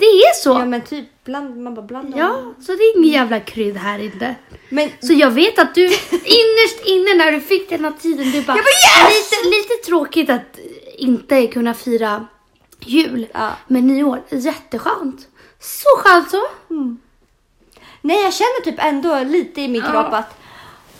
[0.00, 0.50] Det är så.
[0.50, 2.18] Ja Ja, men typ bland, man bara blandar.
[2.62, 4.34] så det är ingen jävla krydd här inte.
[4.68, 8.42] Men Så jag vet att du innerst inne när du fick den här tiden, du
[8.42, 9.30] bara, Jag bara, yes!
[9.32, 10.58] lite, lite tråkigt att
[10.98, 12.26] inte kunna fira
[12.80, 13.26] jul.
[13.32, 13.50] Ja.
[13.66, 15.28] Men nyår, jätteskönt.
[15.60, 16.42] Så skönt så.
[18.00, 19.90] nej jag känner typ ändå lite i min Ja.
[19.90, 20.36] kropp att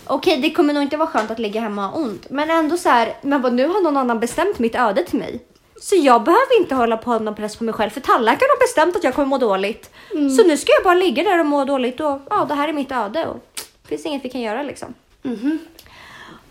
[0.07, 2.27] okej det kommer nog inte vara skönt att ligga hemma och ont.
[2.31, 5.41] Men ändå så här, men vad, nu har någon annan bestämt mitt öde till mig.
[5.81, 8.97] Så jag behöver inte hålla på någon press på mig själv för tandläkaren har bestämt
[8.97, 9.91] att jag kommer må dåligt.
[10.11, 10.31] Mm.
[10.31, 12.73] Så nu ska jag bara ligga där och må dåligt och ja det här är
[12.73, 14.95] mitt öde och det finns inget vi kan göra liksom.
[15.23, 15.59] Mhm.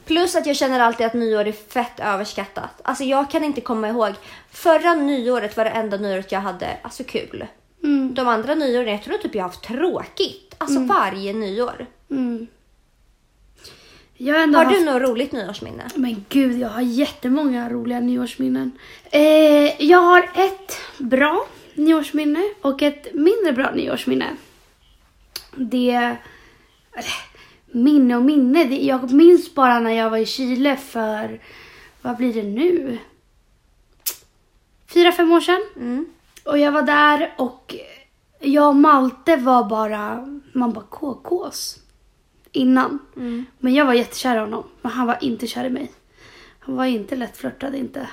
[0.06, 2.82] Plus att jag känner alltid att nyår är fett överskattat.
[2.84, 4.14] Alltså jag kan inte komma ihåg.
[4.52, 7.48] Förra nyåret var det enda nyåret jag hade alltså kul.
[7.84, 8.14] Mm.
[8.14, 10.56] De andra nyåren, jag tror typ jag har haft tråkigt.
[10.58, 11.86] Alltså varje nyår.
[14.20, 14.78] Har Har haft...
[14.78, 15.88] du något roligt nyårsminne?
[15.96, 18.72] Men gud, jag har jättemånga roliga nyårsminnen.
[19.12, 24.36] Eh, jag har ett bra nyårsminne och ett mindre bra nyårsminne.
[25.56, 26.16] Det...
[27.72, 28.64] Minne och minne.
[28.64, 31.42] Det, jag minns bara när jag var i Chile för...
[32.02, 32.98] Vad blir det nu?
[34.88, 35.62] Fyra, fem år sedan.
[35.76, 36.06] Mm.
[36.44, 37.76] Och jag var där och
[38.40, 41.80] jag och Malte var bara, man bara KKs
[42.52, 43.00] innan.
[43.16, 43.46] Mm.
[43.60, 45.92] Men jag var jättekär i honom, men han var inte kär i mig.
[46.60, 48.08] Han var inte lättflörtad, inte.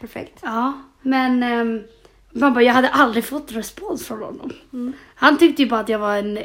[0.00, 0.38] Perfekt.
[0.42, 0.72] Ja,
[1.02, 1.84] men um,
[2.30, 4.52] man bara, jag hade aldrig fått respons från honom.
[5.14, 6.38] Han tyckte ju bara att jag var en...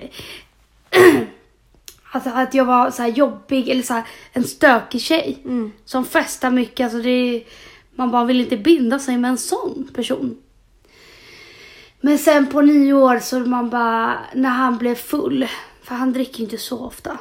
[2.12, 4.02] alltså, att jag var så här jobbig eller så
[4.32, 5.42] en stökig tjej.
[5.46, 5.72] Mm.
[5.86, 6.84] Som festar mycket.
[6.84, 7.44] Alltså det,
[7.96, 10.38] man bara vill inte binda sig med en sån person.
[12.02, 15.48] Men sen på nyår så man bara, när han blev full,
[15.92, 17.18] för han dricker inte så ofta.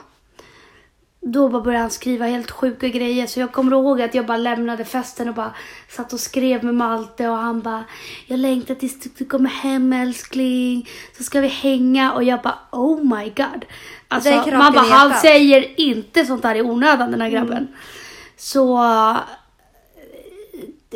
[1.21, 3.27] Då bara började han skriva helt sjuka grejer.
[3.27, 5.55] Så jag kommer ihåg att jag bara lämnade festen och bara
[5.89, 7.85] satt och skrev med Malte och han bara
[8.27, 10.89] Jag längtar tills du kommer hem älskling.
[11.17, 13.65] Så ska vi hänga och jag bara oh my god.
[14.09, 17.69] Alltså man bara han säger inte sånt där i onödan den här grabben.
[18.37, 18.77] Så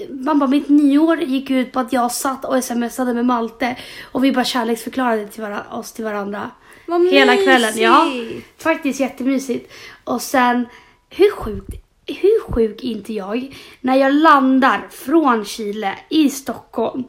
[0.08, 3.76] man bara, mitt nyår gick ut på att jag satt och smsade med Malte
[4.12, 6.50] och vi bara kärleksförklarade till vara, oss till varandra.
[6.86, 7.72] Vad Hela kvällen.
[7.76, 8.62] Ja, mysigt.
[8.62, 9.72] faktiskt jättemysigt.
[10.04, 10.66] Och sen,
[11.10, 11.70] hur sjukt,
[12.06, 17.04] hur sjuk är inte jag när jag landar från Chile i Stockholm.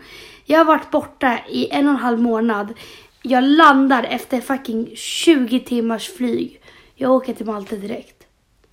[0.46, 2.74] Jag har varit borta i en och en halv månad.
[3.22, 6.62] Jag landar efter fucking 20 timmars flyg.
[6.96, 8.24] Jag åker till Malta direkt.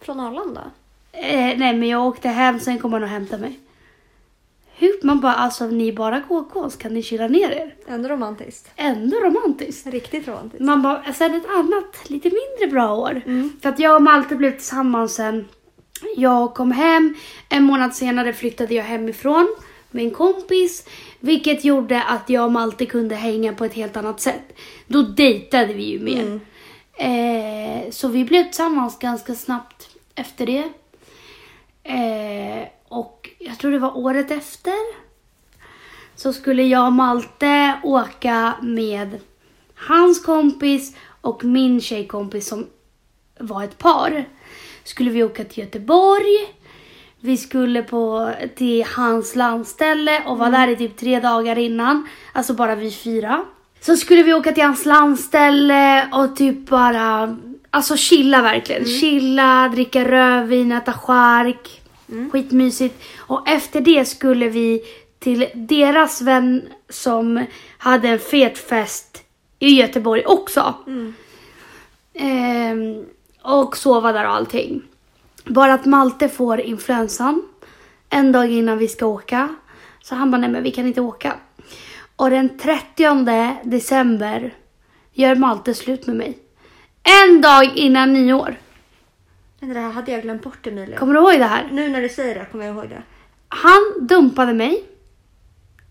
[0.00, 0.70] Från Arlanda?
[1.12, 3.58] Eh, nej men jag åkte hem, sen kom han och hämtade mig.
[4.82, 5.06] Hur?
[5.06, 7.74] Man bara, alltså ni bara KKs, kan ni kyla ner er?
[7.86, 8.70] Ändå romantiskt.
[8.76, 9.86] Ändå romantiskt.
[9.86, 10.64] Riktigt romantiskt.
[10.64, 13.22] Man bara, sen ett annat, lite mindre bra år.
[13.62, 15.48] För att jag och Malte blev tillsammans sen.
[16.16, 17.14] Jag kom hem,
[17.48, 19.56] en månad senare flyttade jag hemifrån
[19.90, 20.86] med en kompis.
[21.20, 24.56] Vilket gjorde att jag och Malte kunde hänga på ett helt annat sätt.
[24.86, 26.40] Då dejtade vi ju mer.
[26.94, 30.64] Eh, så vi blev tillsammans ganska snabbt efter det.
[31.84, 32.68] Eh,
[33.46, 35.02] jag tror det var året efter.
[36.16, 39.20] Så skulle jag och Malte åka med
[39.74, 42.66] hans kompis och min tjejkompis som
[43.38, 44.24] var ett par.
[44.84, 46.54] Skulle vi åka till Göteborg.
[47.20, 52.08] Vi skulle på, till hans landställe och var där i typ tre dagar innan.
[52.32, 53.44] Alltså bara vi fyra.
[53.80, 57.36] Så skulle vi åka till hans landställe och typ bara,
[57.70, 58.84] alltså chilla verkligen.
[58.84, 61.81] Chilla, dricka rödvin, äta chark.
[62.32, 63.02] Skitmysigt.
[63.18, 64.82] Och efter det skulle vi
[65.18, 67.44] till deras vän som
[67.78, 69.22] hade en fet fest
[69.58, 70.74] i Göteborg också.
[72.14, 73.04] Ehm,
[73.42, 74.82] och sova där och allting.
[75.44, 77.42] Bara att Malte får influensan
[78.10, 79.54] en dag innan vi ska åka.
[80.02, 81.36] Så han bara, nej men vi kan inte åka.
[82.16, 84.54] Och den 30 december
[85.12, 86.38] gör Malte slut med mig.
[87.02, 88.56] En dag innan nyår.
[89.66, 90.98] Det här hade jag glömt bort Emilia.
[90.98, 91.68] Kommer du ihåg det här?
[91.72, 93.02] Nu när du säger det kommer jag ihåg det.
[93.48, 94.84] Han dumpade mig.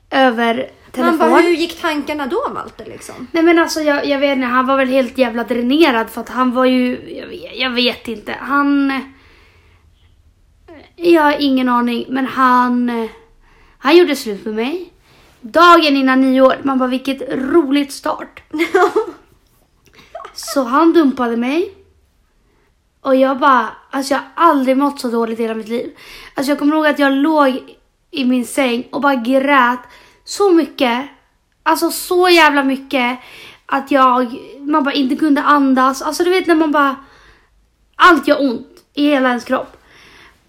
[0.09, 1.17] Över telefon.
[1.17, 3.27] Man bara, hur gick tankarna då Malte liksom?
[3.31, 6.29] Nej men alltså jag, jag vet inte, han var väl helt jävla dränerad för att
[6.29, 9.01] han var ju, jag vet, jag vet inte, han...
[10.95, 13.09] Jag har ingen aning, men han...
[13.77, 14.93] Han gjorde slut med mig.
[15.41, 18.43] Dagen innan nyår, man bara vilket roligt start.
[20.33, 21.80] Så han dumpade mig.
[23.01, 25.91] Och jag bara, alltså jag har aldrig mått så dåligt i hela mitt liv.
[26.35, 27.77] Alltså jag kommer ihåg att jag låg
[28.11, 29.79] i min säng och bara grät
[30.23, 31.09] så mycket.
[31.63, 33.19] Alltså så jävla mycket.
[33.65, 36.01] Att jag, man bara inte kunde andas.
[36.01, 36.95] Alltså du vet när man bara,
[37.95, 39.77] allt gör ont i hela ens kropp.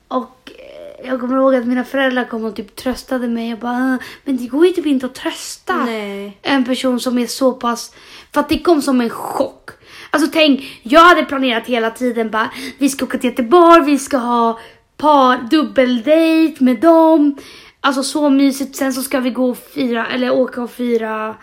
[0.09, 3.73] Och eh, jag kommer ihåg att mina föräldrar kom och typ tröstade mig och bara,
[3.95, 6.39] "Ah, men det går ju typ inte att trösta Nej.
[6.43, 7.95] en person som är så pass,
[8.33, 9.71] för att det kom som en chock.
[10.15, 14.17] Alltså tänk, jag hade planerat hela tiden bara, vi ska åka till Göteborg, vi ska
[14.17, 14.59] ha
[14.97, 17.37] par, dubbeldejt med dem.
[17.81, 21.37] Alltså så mysigt, sen så ska vi gå och fira, eller åka och fira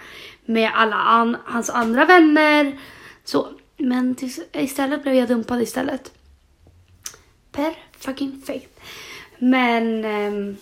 [0.45, 2.79] med alla an, hans andra vänner.
[3.23, 6.11] Så, men tills, istället blev jag dumpad istället.
[7.51, 8.67] Per fucking faith.
[9.39, 10.57] Men ehm,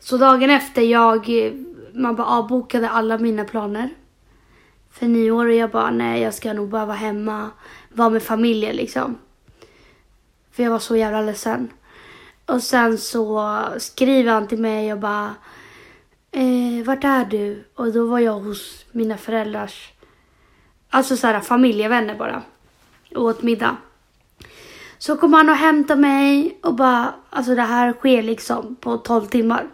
[0.00, 1.52] så dagen efter jag, eh,
[1.94, 3.90] man bara avbokade alla mina planer
[4.90, 7.50] för nyår och jag bara nej jag ska nog bara vara hemma,
[7.88, 9.18] vara med familjen liksom.
[10.52, 11.70] För jag var så jävla ledsen.
[12.46, 15.34] Och sen så skriver han till mig och bara
[16.30, 17.64] eh, vart är du?
[17.74, 19.92] Och då var jag hos mina föräldrars,
[20.90, 22.42] alltså såhär familjevänner bara.
[23.14, 23.76] Och åt middag.
[24.98, 29.26] Så kom han och hämtade mig och bara, alltså det här sker liksom på 12
[29.26, 29.68] timmar.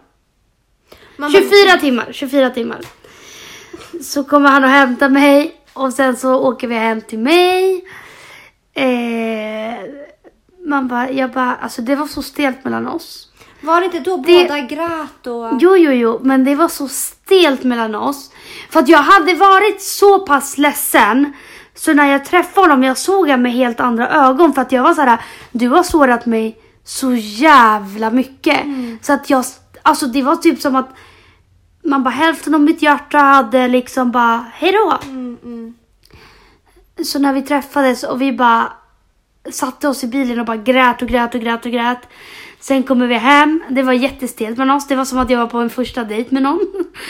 [1.17, 2.79] Man 24 timmar, 24 timmar.
[4.01, 7.85] Så kommer han och hämtar mig och sen så åker vi hem till mig.
[8.73, 9.79] Eh,
[10.67, 13.27] man bara, jag bara, alltså det var så stelt mellan oss.
[13.61, 15.57] Var det inte då Det- båda grät och...
[15.61, 18.31] Jo, jo, jo, men det var så stelt mellan oss.
[18.69, 21.33] För att jag hade varit så pass ledsen.
[21.75, 24.53] Så när jag träffade honom, jag såg honom med helt andra ögon.
[24.53, 28.59] För att jag var så här, du har sårat mig så jävla mycket.
[29.01, 29.43] Så att jag,
[29.81, 30.89] alltså det var typ som att
[31.87, 34.97] man bara hälften av mitt hjärta hade liksom bara, hejdå.
[35.03, 35.73] Mm, mm.
[37.03, 38.73] Så när vi träffades och vi bara
[39.51, 42.09] satte oss i bilen och bara grät och grät och grät och grät.
[42.59, 43.63] Sen kommer vi hem.
[43.69, 44.87] Det var jättestelt mellan oss.
[44.87, 46.59] Det var som att jag var på en första dejt med någon.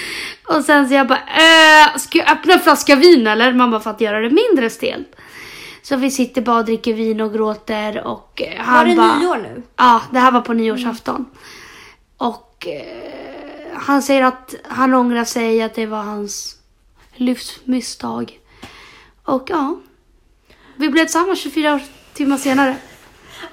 [0.47, 3.53] Och sen så jag bara, äh, ska jag öppna en flaska vin eller?
[3.53, 5.15] Man bara för att göra det mindre stelt.
[5.81, 9.19] Så vi sitter bara och dricker vin och gråter och eh, han Var det bara...
[9.19, 9.63] nyår nu?
[9.75, 11.25] Ja, det här var på nyårsafton.
[12.17, 13.36] Och eh,
[13.77, 16.55] han säger att han ångrar sig, att det var hans
[17.15, 18.39] livsmisstag.
[19.23, 19.79] Och ja,
[20.75, 21.79] vi blev tillsammans 24
[22.13, 22.75] timmar senare.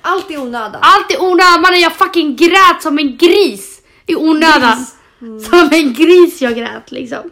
[0.03, 0.81] Allt i onödan.
[0.83, 4.87] Allt i onödan, mannen jag fucking grät som en gris i onödan.
[5.21, 5.41] Mm.
[5.41, 7.31] Som en gris jag grät liksom.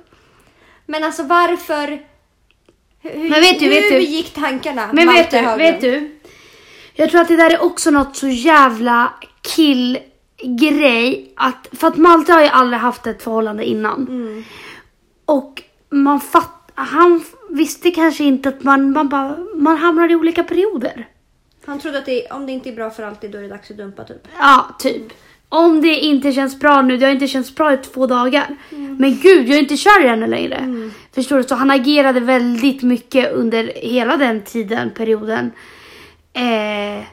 [0.86, 2.02] Men alltså varför...
[3.00, 4.90] Hur, Men vet du, vet du- gick tankarna?
[4.92, 5.72] Men Malte vet du, Höglund?
[5.72, 6.20] vet du?
[6.94, 9.12] Jag tror att det där är också något så jävla
[10.42, 11.32] killgrej.
[11.36, 14.08] Att, för att Malte har ju aldrig haft ett förhållande innan.
[14.08, 14.44] Mm.
[15.24, 20.44] Och man fatt, han visste kanske inte att man, man, bara, man hamnar i olika
[20.44, 21.08] perioder.
[21.66, 23.70] Han trodde att det, om det inte är bra för alltid då är det dags
[23.70, 24.28] att dumpa typ.
[24.38, 25.02] Ja, typ.
[25.48, 28.56] Om det inte känns bra nu, det har inte känts bra i två dagar.
[28.70, 30.90] Men gud, jag är inte kär i henne längre.
[31.14, 31.42] Förstår du?
[31.42, 35.52] Så han agerade väldigt mycket under hela den tiden, perioden.
[36.32, 37.04] Eh,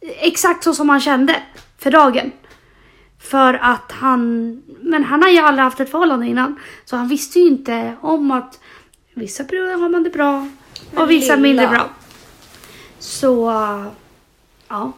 [0.00, 1.42] exakt så som han kände
[1.78, 2.32] för dagen.
[3.18, 6.56] För att han, men han har ju aldrig haft ett förhållande innan.
[6.84, 8.60] Så han visste ju inte om att
[9.14, 10.48] vissa perioder har man det bra
[10.92, 11.42] Men och vissa lilla.
[11.42, 11.88] mindre bra.
[12.98, 13.50] Så,
[14.68, 14.92] ja.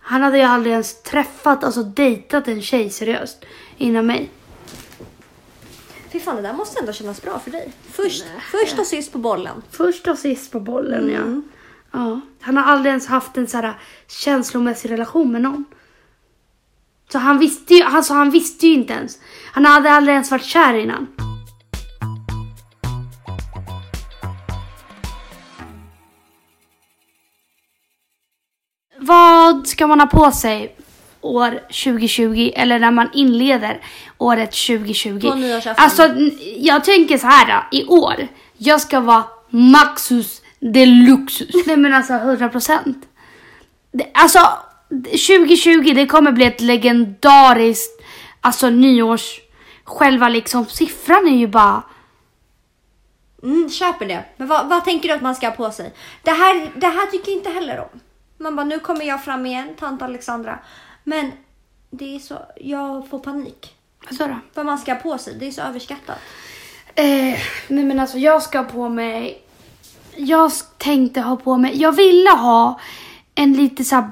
[0.00, 3.44] Han hade ju aldrig ens träffat, alltså dejtat en tjej seriöst
[3.76, 4.30] innan mig.
[6.12, 7.72] Fy fan, det där måste ändå kännas bra för dig.
[7.90, 9.62] Först, först och sist på bollen.
[9.70, 11.42] Först och sist på bollen Mm.
[11.44, 11.58] ja.
[11.92, 12.20] Ja.
[12.40, 13.74] Han har aldrig ens haft en så här
[14.08, 15.64] känslomässig relation med någon.
[17.12, 19.18] Så han visste ju, alltså han visste ju inte ens.
[19.52, 21.06] Han hade aldrig ens varit kär innan.
[28.98, 30.76] Vad ska man ha på sig
[31.20, 33.80] år 2020 eller när man inleder
[34.18, 35.20] året 2020?
[35.20, 35.84] På nyårsafton.
[35.84, 36.08] Alltså
[36.56, 38.28] jag tänker så här då, i år.
[38.56, 41.66] Jag ska vara Maxus deluxus.
[41.66, 43.08] Nej men alltså 100 procent.
[44.14, 44.38] Alltså
[45.04, 48.02] 2020 det kommer bli ett legendariskt
[48.40, 49.40] alltså nyårs
[49.84, 51.82] själva liksom siffran är ju bara
[53.42, 54.24] Mm, köper det.
[54.36, 55.94] Men vad, vad tänker du att man ska ha på sig?
[56.22, 58.00] Det här, det här tycker jag inte heller om.
[58.38, 60.58] Man bara, nu kommer jag fram igen, tant Alexandra.
[61.04, 61.32] Men
[61.90, 63.74] det är så, jag får panik.
[64.04, 64.36] vad sa du?
[64.54, 66.18] Vad man ska ha på sig, det är så överskattat.
[66.94, 69.42] Eh, nej men alltså jag ska ha på mig,
[70.16, 72.80] jag tänkte ha på mig, jag ville ha
[73.34, 74.10] en lite så här,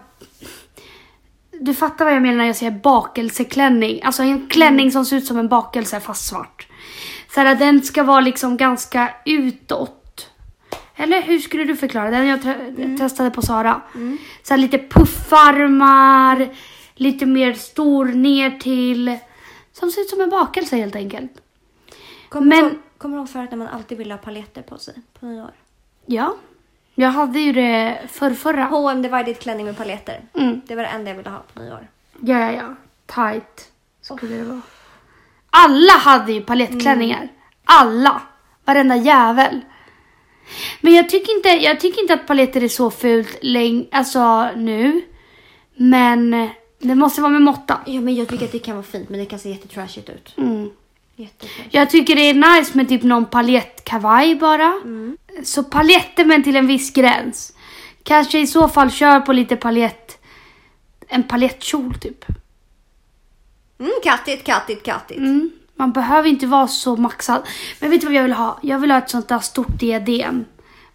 [1.60, 4.00] du fattar vad jag menar när jag säger bakelseklänning.
[4.02, 6.66] Alltså en klänning som ser ut som en bakelse fast svart.
[7.34, 10.28] Så här, den ska vara liksom ganska utåt.
[10.96, 12.10] Eller hur skulle du förklara?
[12.10, 13.80] Den jag te- testade på Sara.
[14.42, 16.48] Så här, lite puffarmar,
[16.94, 19.18] lite mer stor ner till.
[19.72, 21.32] Som ser ut som en bakelse helt enkelt.
[22.28, 25.50] Kommer Men- du ihåg förut när man alltid ville ha paletter på sig på nyår?
[26.12, 26.36] Ja.
[26.94, 28.64] Jag hade ju det för förra.
[28.64, 30.20] H&M divided klänning med paljetter.
[30.34, 30.60] Mm.
[30.66, 31.88] Det var det enda jag ville ha på nyår.
[32.20, 32.74] Ja, ja, ja.
[33.06, 33.68] Tight
[34.00, 34.60] skulle det vara.
[35.50, 37.28] Alla hade ju palettklänningar.
[37.64, 38.22] Alla.
[38.64, 39.60] Varenda jävel.
[40.80, 45.02] Men jag tycker inte, jag tycker inte att paletter är så fult läng- alltså nu.
[45.74, 46.48] Men
[46.78, 47.80] det måste vara med måtta.
[47.86, 50.34] Ja, men jag tycker att det kan vara fint, men det kan se jättetrashigt ut.
[50.38, 50.70] Mm.
[51.16, 51.74] Jättetrashigt.
[51.74, 54.80] Jag tycker det är nice med typ någon paletkavaj bara.
[55.44, 57.52] Så paletter men till en viss gräns.
[58.02, 60.18] Kanske i så fall kör på lite palett.
[61.08, 62.24] En palettkjol typ.
[63.78, 65.18] Mm, kattigt, kattigt, kattigt.
[65.18, 65.50] Mm.
[65.74, 67.42] Man behöver inte vara så maxad.
[67.80, 68.58] Men vet du vad jag vill ha?
[68.62, 70.44] Jag vill ha ett sånt där stort diadem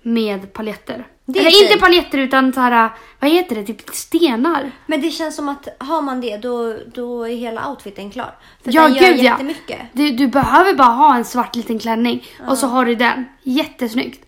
[0.02, 1.08] med paletter.
[1.28, 1.63] Det Eller fint.
[1.71, 3.63] inte paletter utan så här, vad heter det?
[3.63, 4.71] Typ stenar.
[4.86, 8.36] Men det känns som att har man det, då, då är hela outfiten klar.
[8.63, 9.23] För Ja, den gör gud ja.
[9.23, 9.80] jättemycket.
[9.93, 13.26] Du, du behöver bara ha en svart liten klänning och så har du den.
[13.43, 14.26] Jättesnyggt.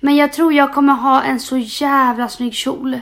[0.00, 3.00] Men jag tror jag kommer ha en så jävla snygg kjol.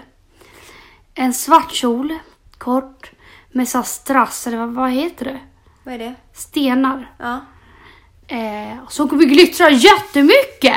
[1.14, 2.18] En svart kjol,
[2.58, 3.10] kort,
[3.52, 5.38] med så strass, eller vad, vad heter det?
[5.84, 6.14] Vad är det?
[6.32, 7.10] Stenar.
[7.18, 7.40] Ja.
[8.32, 10.76] Eh, som kommer glittra jättemycket.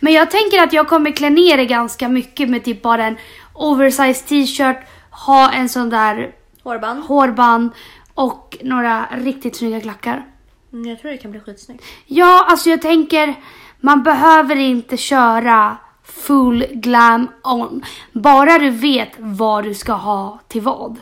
[0.00, 3.16] Men jag tänker att jag kommer klä ner det ganska mycket med typ bara en
[3.54, 4.76] oversized t-shirt,
[5.10, 7.04] ha en sån där Hårband.
[7.04, 7.70] hårband
[8.14, 10.26] och några riktigt snygga klackar.
[10.72, 11.84] Mm, jag tror det kan bli skitsnyggt.
[12.06, 13.34] Ja, alltså jag tänker,
[13.80, 17.84] man behöver inte köra full glam on.
[18.12, 20.96] Bara du vet vad du ska ha till vad.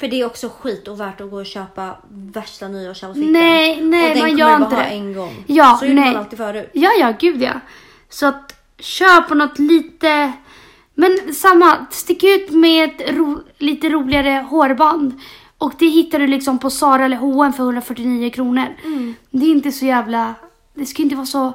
[0.00, 3.32] För det är också skit och värt att gå och köpa värsta nyårsoutfiten.
[3.32, 4.88] Nej, nej, och den man kommer gör bara inte ha det.
[4.88, 5.44] en gång.
[5.46, 6.12] Ja, Så gjorde nej.
[6.12, 6.70] man alltid förut.
[6.72, 7.52] Ja, ja, gud ja.
[8.08, 10.32] Så att kör på något lite,
[10.94, 15.20] men samma, stick ut med ett ro, lite roligare hårband.
[15.58, 18.66] Och det hittar du liksom på Zara eller H&M för 149 kronor.
[19.30, 20.34] Det är inte så jävla,
[20.74, 21.52] det ska inte vara så,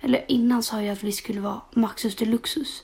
[0.00, 2.82] eller innan sa jag att vi skulle vara Maxus de Luxus.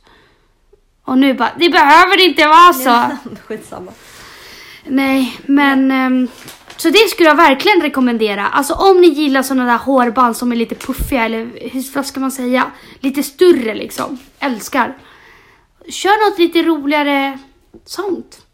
[1.04, 3.16] Och nu bara, det behöver inte vara så.
[3.46, 3.92] Skitsamma.
[4.86, 6.28] Nej, men ehm,
[6.76, 8.46] så det skulle jag verkligen rekommendera.
[8.48, 12.20] Alltså om ni gillar sådana där hårband som är lite puffiga eller hur, vad ska
[12.20, 12.70] man säga?
[13.00, 14.18] Lite större liksom.
[14.38, 14.96] Älskar.
[15.88, 17.38] Kör något lite roligare
[17.84, 18.46] sånt.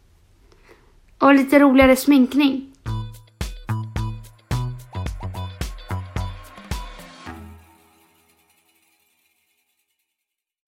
[1.19, 2.67] Och lite roligare sminkning.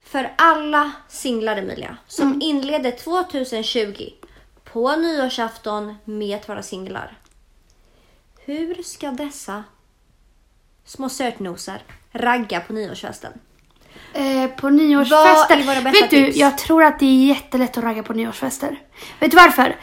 [0.05, 2.41] För alla singlar Emilia som Mm.
[2.41, 4.09] inleder 2020
[4.73, 7.17] på nyårsafton med att vara singlar.
[8.45, 9.63] Hur ska dessa
[10.85, 13.31] små sötnosar ragga på nyårsfesten?
[14.13, 15.63] Eh, på nyårsfester.
[15.65, 16.37] Vad är Vet du, tips?
[16.37, 18.81] jag tror att det är jättelätt att ragga på nyårsfester.
[19.19, 19.75] Vet du varför?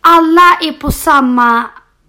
[0.00, 1.64] Alla är på samma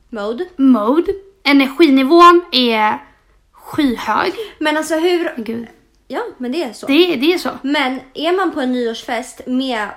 [0.09, 0.45] Mode.
[0.55, 1.13] mode.
[1.43, 3.03] Energinivån är
[3.51, 4.33] skyhög.
[4.59, 5.33] Men alltså hur...
[5.37, 5.67] Gud,
[6.07, 6.87] Ja, men det är så.
[6.87, 7.49] det, det är så.
[7.61, 9.89] Men är man på en nyårsfest med...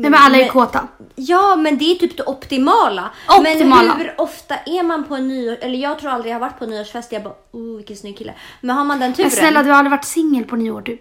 [0.00, 0.88] Nej, men alla är kåta.
[1.14, 3.10] Ja, men det är typ det optimala.
[3.38, 3.94] Optimala.
[3.94, 5.56] Men hur ofta är man på en nyår...
[5.60, 8.18] Eller jag tror aldrig jag har varit på en nyårsfest jag bara, oh vilken snygg
[8.18, 8.34] kille.
[8.60, 9.28] Men har man den turen...
[9.28, 11.00] Men snälla, du har aldrig varit singel på nyår typ?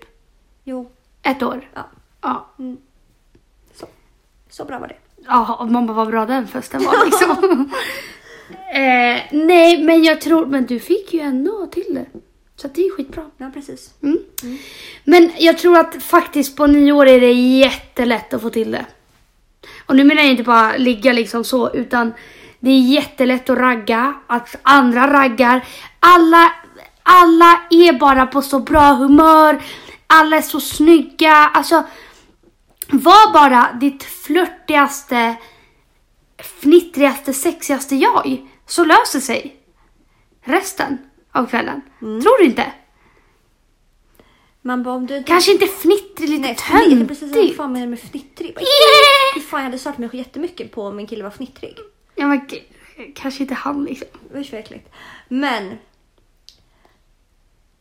[0.64, 0.92] Jo,
[1.24, 1.70] Ett år?
[1.74, 1.86] ja.
[2.22, 2.48] Ja.
[3.76, 3.86] Så,
[4.50, 4.98] så bra var det.
[5.28, 7.30] Ja, och man bara, vad bra den festen var liksom.
[8.74, 12.06] eh, nej, men jag tror, men du fick ju ändå till det.
[12.62, 13.26] Så det är skitbra.
[13.38, 13.94] Ja, precis.
[14.04, 14.18] Mm.
[15.04, 18.86] Men jag tror att faktiskt på nyår är det jättelätt att få till det.
[19.86, 22.14] Och nu menar jag inte bara ligga liksom så, utan
[22.60, 25.68] det är jättelätt att ragga, att andra raggar.
[26.00, 26.54] Alla,
[27.04, 29.64] alla är bara på så bra humör,
[30.08, 31.34] alla är så snygga.
[31.34, 31.84] Alltså,
[32.90, 35.36] var bara ditt flörtigaste,
[36.62, 39.56] fnittrigaste, sexigaste jag, så löser sig
[40.44, 40.98] resten
[41.32, 41.82] av kvällen.
[42.00, 42.72] Tror du inte?
[44.62, 45.28] Man bara, om du inte...
[45.28, 47.08] Kanske inte fnittrig, lite Nej, fnittrig.
[47.08, 47.56] Precis, vad töntig.
[47.56, 48.56] fan menar du med fnittrig?
[48.56, 49.34] Bara, Yeah!
[49.36, 51.78] Fy fan, jag hade stört mig jättemycket på om min kille var fnittrig.
[52.16, 52.42] Ja, men
[53.16, 54.08] kanske inte han liksom.
[54.36, 54.90] Usch vad äckligt.
[55.28, 55.78] Men.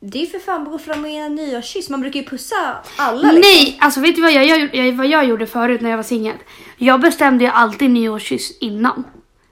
[0.00, 1.90] Det är för fan bara för att en nyårskyss.
[1.90, 3.40] Man brukar ju pussa alla liksom.
[3.40, 6.04] Nej, alltså vet du vad jag, jag, jag, vad jag gjorde förut när jag var
[6.04, 6.36] singel?
[6.76, 9.04] Jag bestämde ju alltid nyårskyss innan.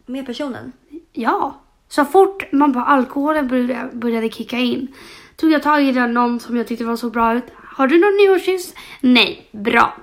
[0.06, 0.72] Med personen.
[1.12, 1.60] Ja.
[1.94, 4.94] Så fort man bara alkoholen började, började kicka in
[5.36, 7.44] tog jag tag i den någon som jag tyckte var så bra ut.
[7.56, 8.74] Har du någon nyårskyss?
[9.00, 9.96] Nej, bra.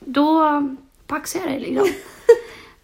[0.00, 0.42] Då
[1.06, 1.88] paxar jag det liksom.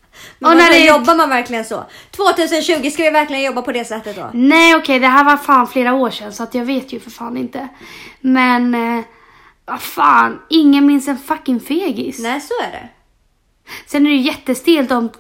[0.38, 1.84] Men Och när det- jobbar man verkligen så?
[2.10, 4.30] 2020 ska vi verkligen jobba på det sättet då?
[4.34, 7.10] Nej okej, det här var fan flera år sedan så att jag vet ju för
[7.10, 7.68] fan inte.
[8.20, 9.04] Men eh,
[9.64, 12.18] vad fan, ingen minns en fucking fegis.
[12.18, 12.88] Nej, så är det.
[13.86, 15.10] Sen är det ju jättestelt om eh,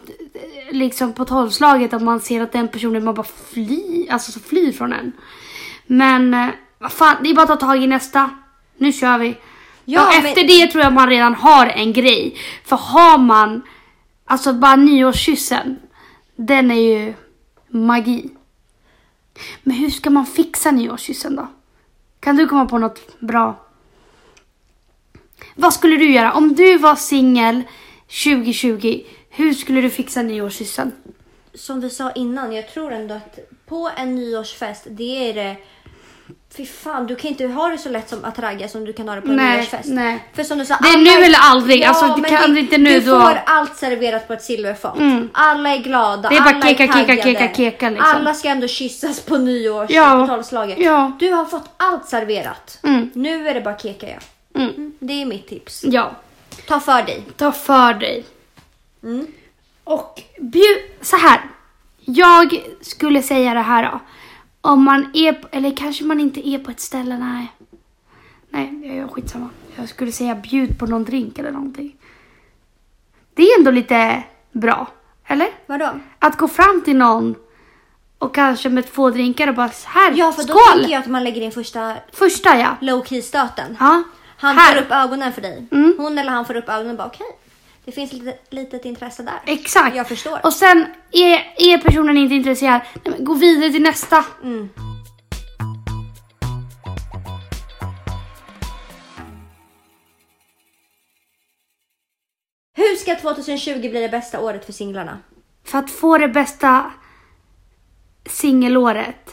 [0.70, 4.72] liksom på tolvslaget om man ser att den personen man bara fly, alltså så flyr
[4.72, 5.12] från en.
[5.86, 8.30] Men eh, vad fan, det är bara att ta tag i nästa.
[8.76, 9.36] Nu kör vi.
[9.84, 12.36] Ja, och men- efter det tror jag man redan har en grej.
[12.64, 13.62] För har man,
[14.24, 15.78] alltså bara nyårskyssen,
[16.36, 17.14] den är ju
[17.68, 18.30] magi.
[19.62, 21.48] Men hur ska man fixa nyårskyssen då?
[22.20, 23.60] Kan du komma på något bra?
[25.54, 26.32] Vad skulle du göra?
[26.32, 27.62] Om du var singel
[28.08, 29.00] 2020,
[29.30, 30.92] hur skulle du fixa nyårskyssen?
[31.54, 35.56] Som vi sa innan, jag tror ändå att på en nyårsfest, det är det...
[36.56, 39.08] Fy fan, du kan inte ha det så lätt som att ragga som du kan
[39.08, 39.88] ha det på en Nej, nyårsfest.
[39.88, 40.24] nej.
[40.34, 41.84] För som du sa, Det är nu eller aldrig.
[41.84, 44.98] Alltså, det kan inte nu, Du då- får allt serverat på ett silverfat.
[45.32, 47.22] Alla är glada, Det är bara alla keka, är keka, taggade.
[47.22, 48.08] keka, keka, liksom.
[48.10, 50.42] Alla ska ändå kyssas på nyårs Ja.
[50.50, 50.74] på.
[50.78, 51.12] Ja.
[51.18, 52.78] Du har fått allt serverat.
[52.82, 53.10] Mm.
[53.14, 54.18] Nu är det bara keka ja.
[54.60, 54.74] Mm.
[54.74, 55.84] Mm, Det är mitt tips.
[55.84, 56.10] Ja,
[56.66, 57.26] Ta för dig.
[57.36, 58.24] ta för dig.
[59.02, 59.26] Mm.
[59.84, 61.40] Och bjud, så här.
[62.00, 64.00] Jag skulle säga det här då.
[64.60, 67.52] Om man är, eller kanske man inte är på ett ställe, nej.
[68.50, 69.48] Nej, jag gör skitsamma.
[69.76, 71.96] Jag skulle säga bjud på någon drink eller någonting.
[73.34, 74.86] Det är ändå lite bra,
[75.26, 75.48] eller?
[75.66, 75.90] Vadå?
[76.18, 77.34] Att gå fram till någon
[78.18, 80.62] och kanske med två drinkar och bara så här, Ja, för då skål!
[80.78, 82.76] tänker jag att man lägger in första Första ja.
[82.80, 83.76] low key stöten.
[83.80, 84.02] ja.
[84.44, 84.74] Han här.
[84.74, 85.66] får upp ögonen för dig.
[85.72, 85.94] Mm.
[85.98, 87.26] Hon eller han får upp ögonen och bara okej.
[87.84, 89.40] det finns lite litet intresse där.
[89.46, 89.96] Exakt.
[89.96, 90.40] Jag förstår.
[90.42, 94.24] Och sen är, är personen inte intresserad, nej, gå vidare till nästa.
[94.42, 94.68] Mm.
[102.76, 105.18] Hur ska 2020 bli det bästa året för singlarna?
[105.64, 106.92] För att få det bästa
[108.26, 109.30] singelåret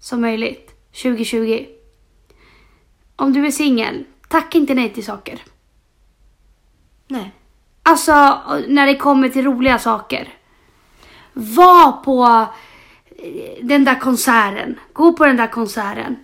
[0.00, 0.70] som möjligt
[1.02, 1.66] 2020.
[3.16, 5.42] Om du är singel, tacka inte nej till saker.
[7.08, 7.32] Nej.
[7.82, 10.28] Alltså när det kommer till roliga saker.
[11.32, 12.46] Var på
[13.16, 14.78] eh, den där konserten.
[14.92, 16.16] Gå på den där konserten.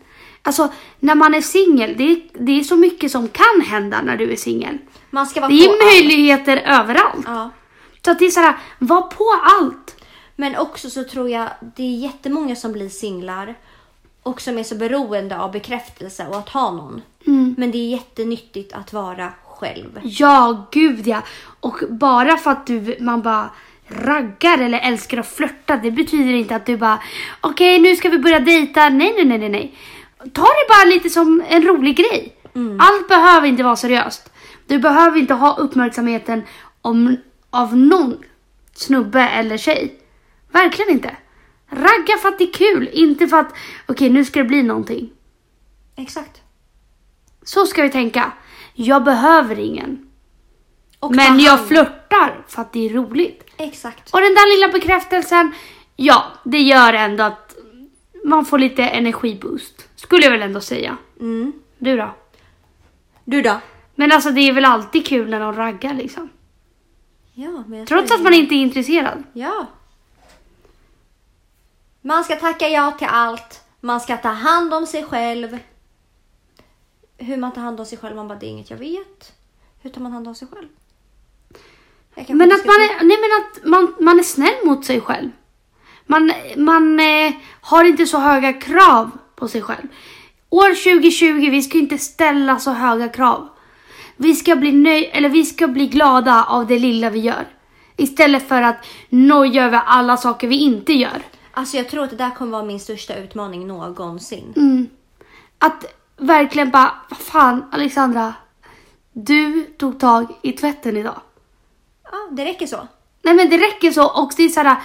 [0.43, 4.17] Alltså när man är singel, det, är- det är så mycket som kan hända när
[4.17, 4.79] du är singel.
[5.11, 5.85] Det är på allt.
[5.95, 7.25] möjligheter överallt.
[7.27, 7.51] Ja.
[8.05, 9.25] Så att det är såhär, var på
[9.61, 10.05] allt.
[10.37, 13.55] Men också så tror jag det är jättemånga som blir singlar
[14.25, 17.03] och som är så beroende av bekräftelse och att ha någon.
[17.27, 17.55] Mm.
[17.59, 20.01] Men det är jättenyttigt att vara själv.
[20.03, 21.23] Ja, gud ja.
[21.61, 23.51] Och bara för att du, man bara
[23.89, 26.99] raggar eller älskar att flörta, det betyder inte att du bara
[27.41, 28.89] okej nu ska vi börja dejta.
[28.89, 29.75] Nej, nej, nej, nej, nej.
[30.33, 32.37] Ta det bara lite som en rolig grej.
[32.79, 34.31] Allt behöver inte vara seriöst.
[34.67, 36.43] Du behöver inte ha uppmärksamheten
[36.83, 37.17] om,
[37.51, 38.17] av någon
[38.75, 39.95] snubbe eller tjej.
[40.53, 41.17] Verkligen inte.
[41.75, 43.55] Ragga för att det är kul, inte för att
[43.87, 45.11] okej nu ska det bli någonting.
[45.97, 46.43] Exakt.
[47.43, 48.33] Så ska vi tänka.
[48.75, 50.11] Jag behöver ingen.
[50.99, 53.45] Och Men jag flörtar för att det är roligt.
[53.57, 54.15] Exakt.
[54.15, 55.53] Och den där lilla bekräftelsen,
[55.97, 57.57] ja, det gör ändå att
[58.25, 59.89] man får lite energiboost.
[59.97, 60.97] Skulle jag väl ändå säga.
[61.21, 61.53] Mm.
[61.79, 62.15] Du då?
[63.25, 63.61] Du då?
[63.95, 66.29] Men alltså det är väl alltid kul när de raggar liksom.
[67.35, 69.23] Ja, men jag Trots att man inte är intresserad.
[69.33, 69.67] Ja.
[72.07, 73.61] Man ska tacka ja till allt.
[73.81, 75.59] Man ska ta hand om sig själv.
[77.19, 79.33] Hur man tar hand om sig själv, man bara det är inget jag vet.
[79.83, 80.69] Hur tar man hand om sig själv?
[82.15, 85.31] Men att man är, nej men att man, man är snäll mot sig själv.
[86.07, 89.87] Man, man eh, har inte så höga krav på sig själv.
[90.51, 93.49] År 2020, vi ska inte ställa så höga krav.
[94.17, 97.47] Vi ska bli nöj eller vi ska bli glada av det lilla vi gör.
[97.97, 101.23] Istället för att noja över alla saker vi inte gör.
[101.55, 104.53] Alltså jag tror att det där kommer vara min största utmaning någonsin.
[104.57, 104.89] Mm.
[105.59, 105.85] Att
[106.17, 108.35] verkligen bara, vad fan Alexandra.
[109.13, 111.21] Du tog tag i tvätten idag.
[112.05, 112.89] Ja, det räcker så.
[113.23, 114.77] Nej men det räcker så och det är såhär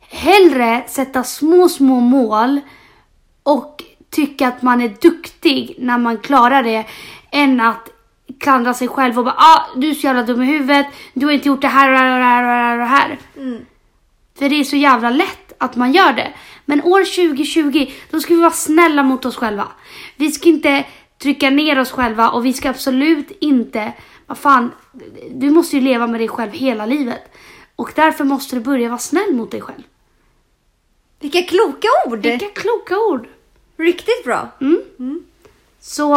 [0.00, 2.60] hellre sätta små små mål
[3.42, 6.86] och tycka att man är duktig när man klarar det
[7.30, 7.88] än att
[8.40, 11.32] klandra sig själv och bara ah, du är så jävla dum i huvudet, du har
[11.32, 12.72] inte gjort här här och det här och det här.
[12.72, 13.18] Och det här.
[13.36, 13.66] Mm.
[14.38, 16.32] För det är så jävla lätt att man gör det.
[16.64, 19.68] Men år 2020, då ska vi vara snälla mot oss själva.
[20.16, 20.84] Vi ska inte
[21.18, 23.92] trycka ner oss själva och vi ska absolut inte,
[24.26, 24.72] vad fan,
[25.30, 27.22] du måste ju leva med dig själv hela livet.
[27.76, 29.82] Och därför måste du börja vara snäll mot dig själv.
[31.20, 32.18] Vilka kloka ord!
[32.18, 33.28] Vilka kloka ord.
[33.76, 34.48] Riktigt bra.
[34.60, 35.24] Mm.
[35.80, 36.12] Så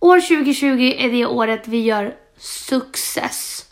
[0.00, 3.66] år 2020 är det året vi gör success.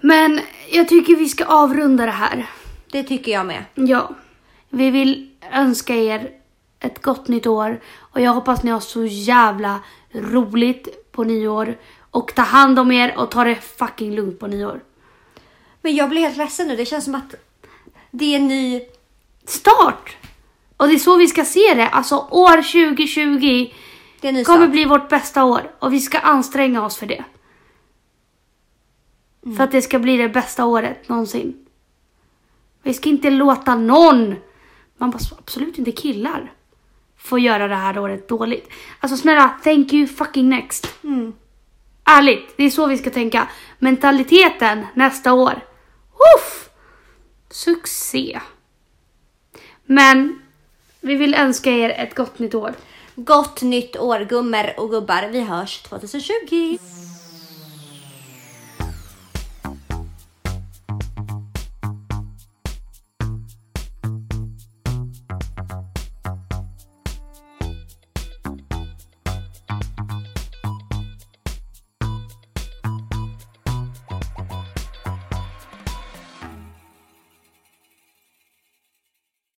[0.00, 0.40] Men
[0.70, 2.46] jag tycker vi ska avrunda det här.
[2.90, 3.64] Det tycker jag med.
[3.74, 4.10] Ja.
[4.70, 6.30] Vi vill önska er
[6.80, 9.80] ett gott nytt år och jag hoppas ni har så jävla
[10.12, 11.76] roligt på nyår
[12.10, 14.80] och ta hand om er och ta det fucking lugnt på nyår.
[15.82, 16.76] Men jag blir helt ledsen nu.
[16.76, 17.34] Det känns som att
[18.10, 18.80] Det är en ny...
[19.46, 20.16] start.
[20.76, 21.88] Och det är så vi ska se det.
[21.88, 22.56] Alltså år
[22.96, 23.72] 2020
[24.20, 24.70] Det är en ny kommer start.
[24.70, 27.24] bli vårt bästa år och vi ska anstränga oss för det.
[29.44, 29.56] Mm.
[29.56, 31.66] För att det ska bli det bästa året någonsin.
[32.82, 34.34] Vi ska inte låta någon,
[34.96, 36.52] man bara absolut inte killar,
[37.16, 38.68] få göra det här året dåligt.
[39.00, 41.04] Alltså snälla, thank you fucking next.
[41.04, 41.32] Mm.
[42.04, 43.48] Ärligt, det är så vi ska tänka.
[43.78, 45.60] Mentaliteten nästa år.
[46.36, 46.68] Uff!
[47.50, 48.40] Succé.
[49.86, 50.42] Men
[51.00, 52.74] vi vill önska er ett gott nytt år.
[53.14, 55.28] Gott nytt år gummor och gubbar.
[55.32, 56.78] Vi hörs 2020.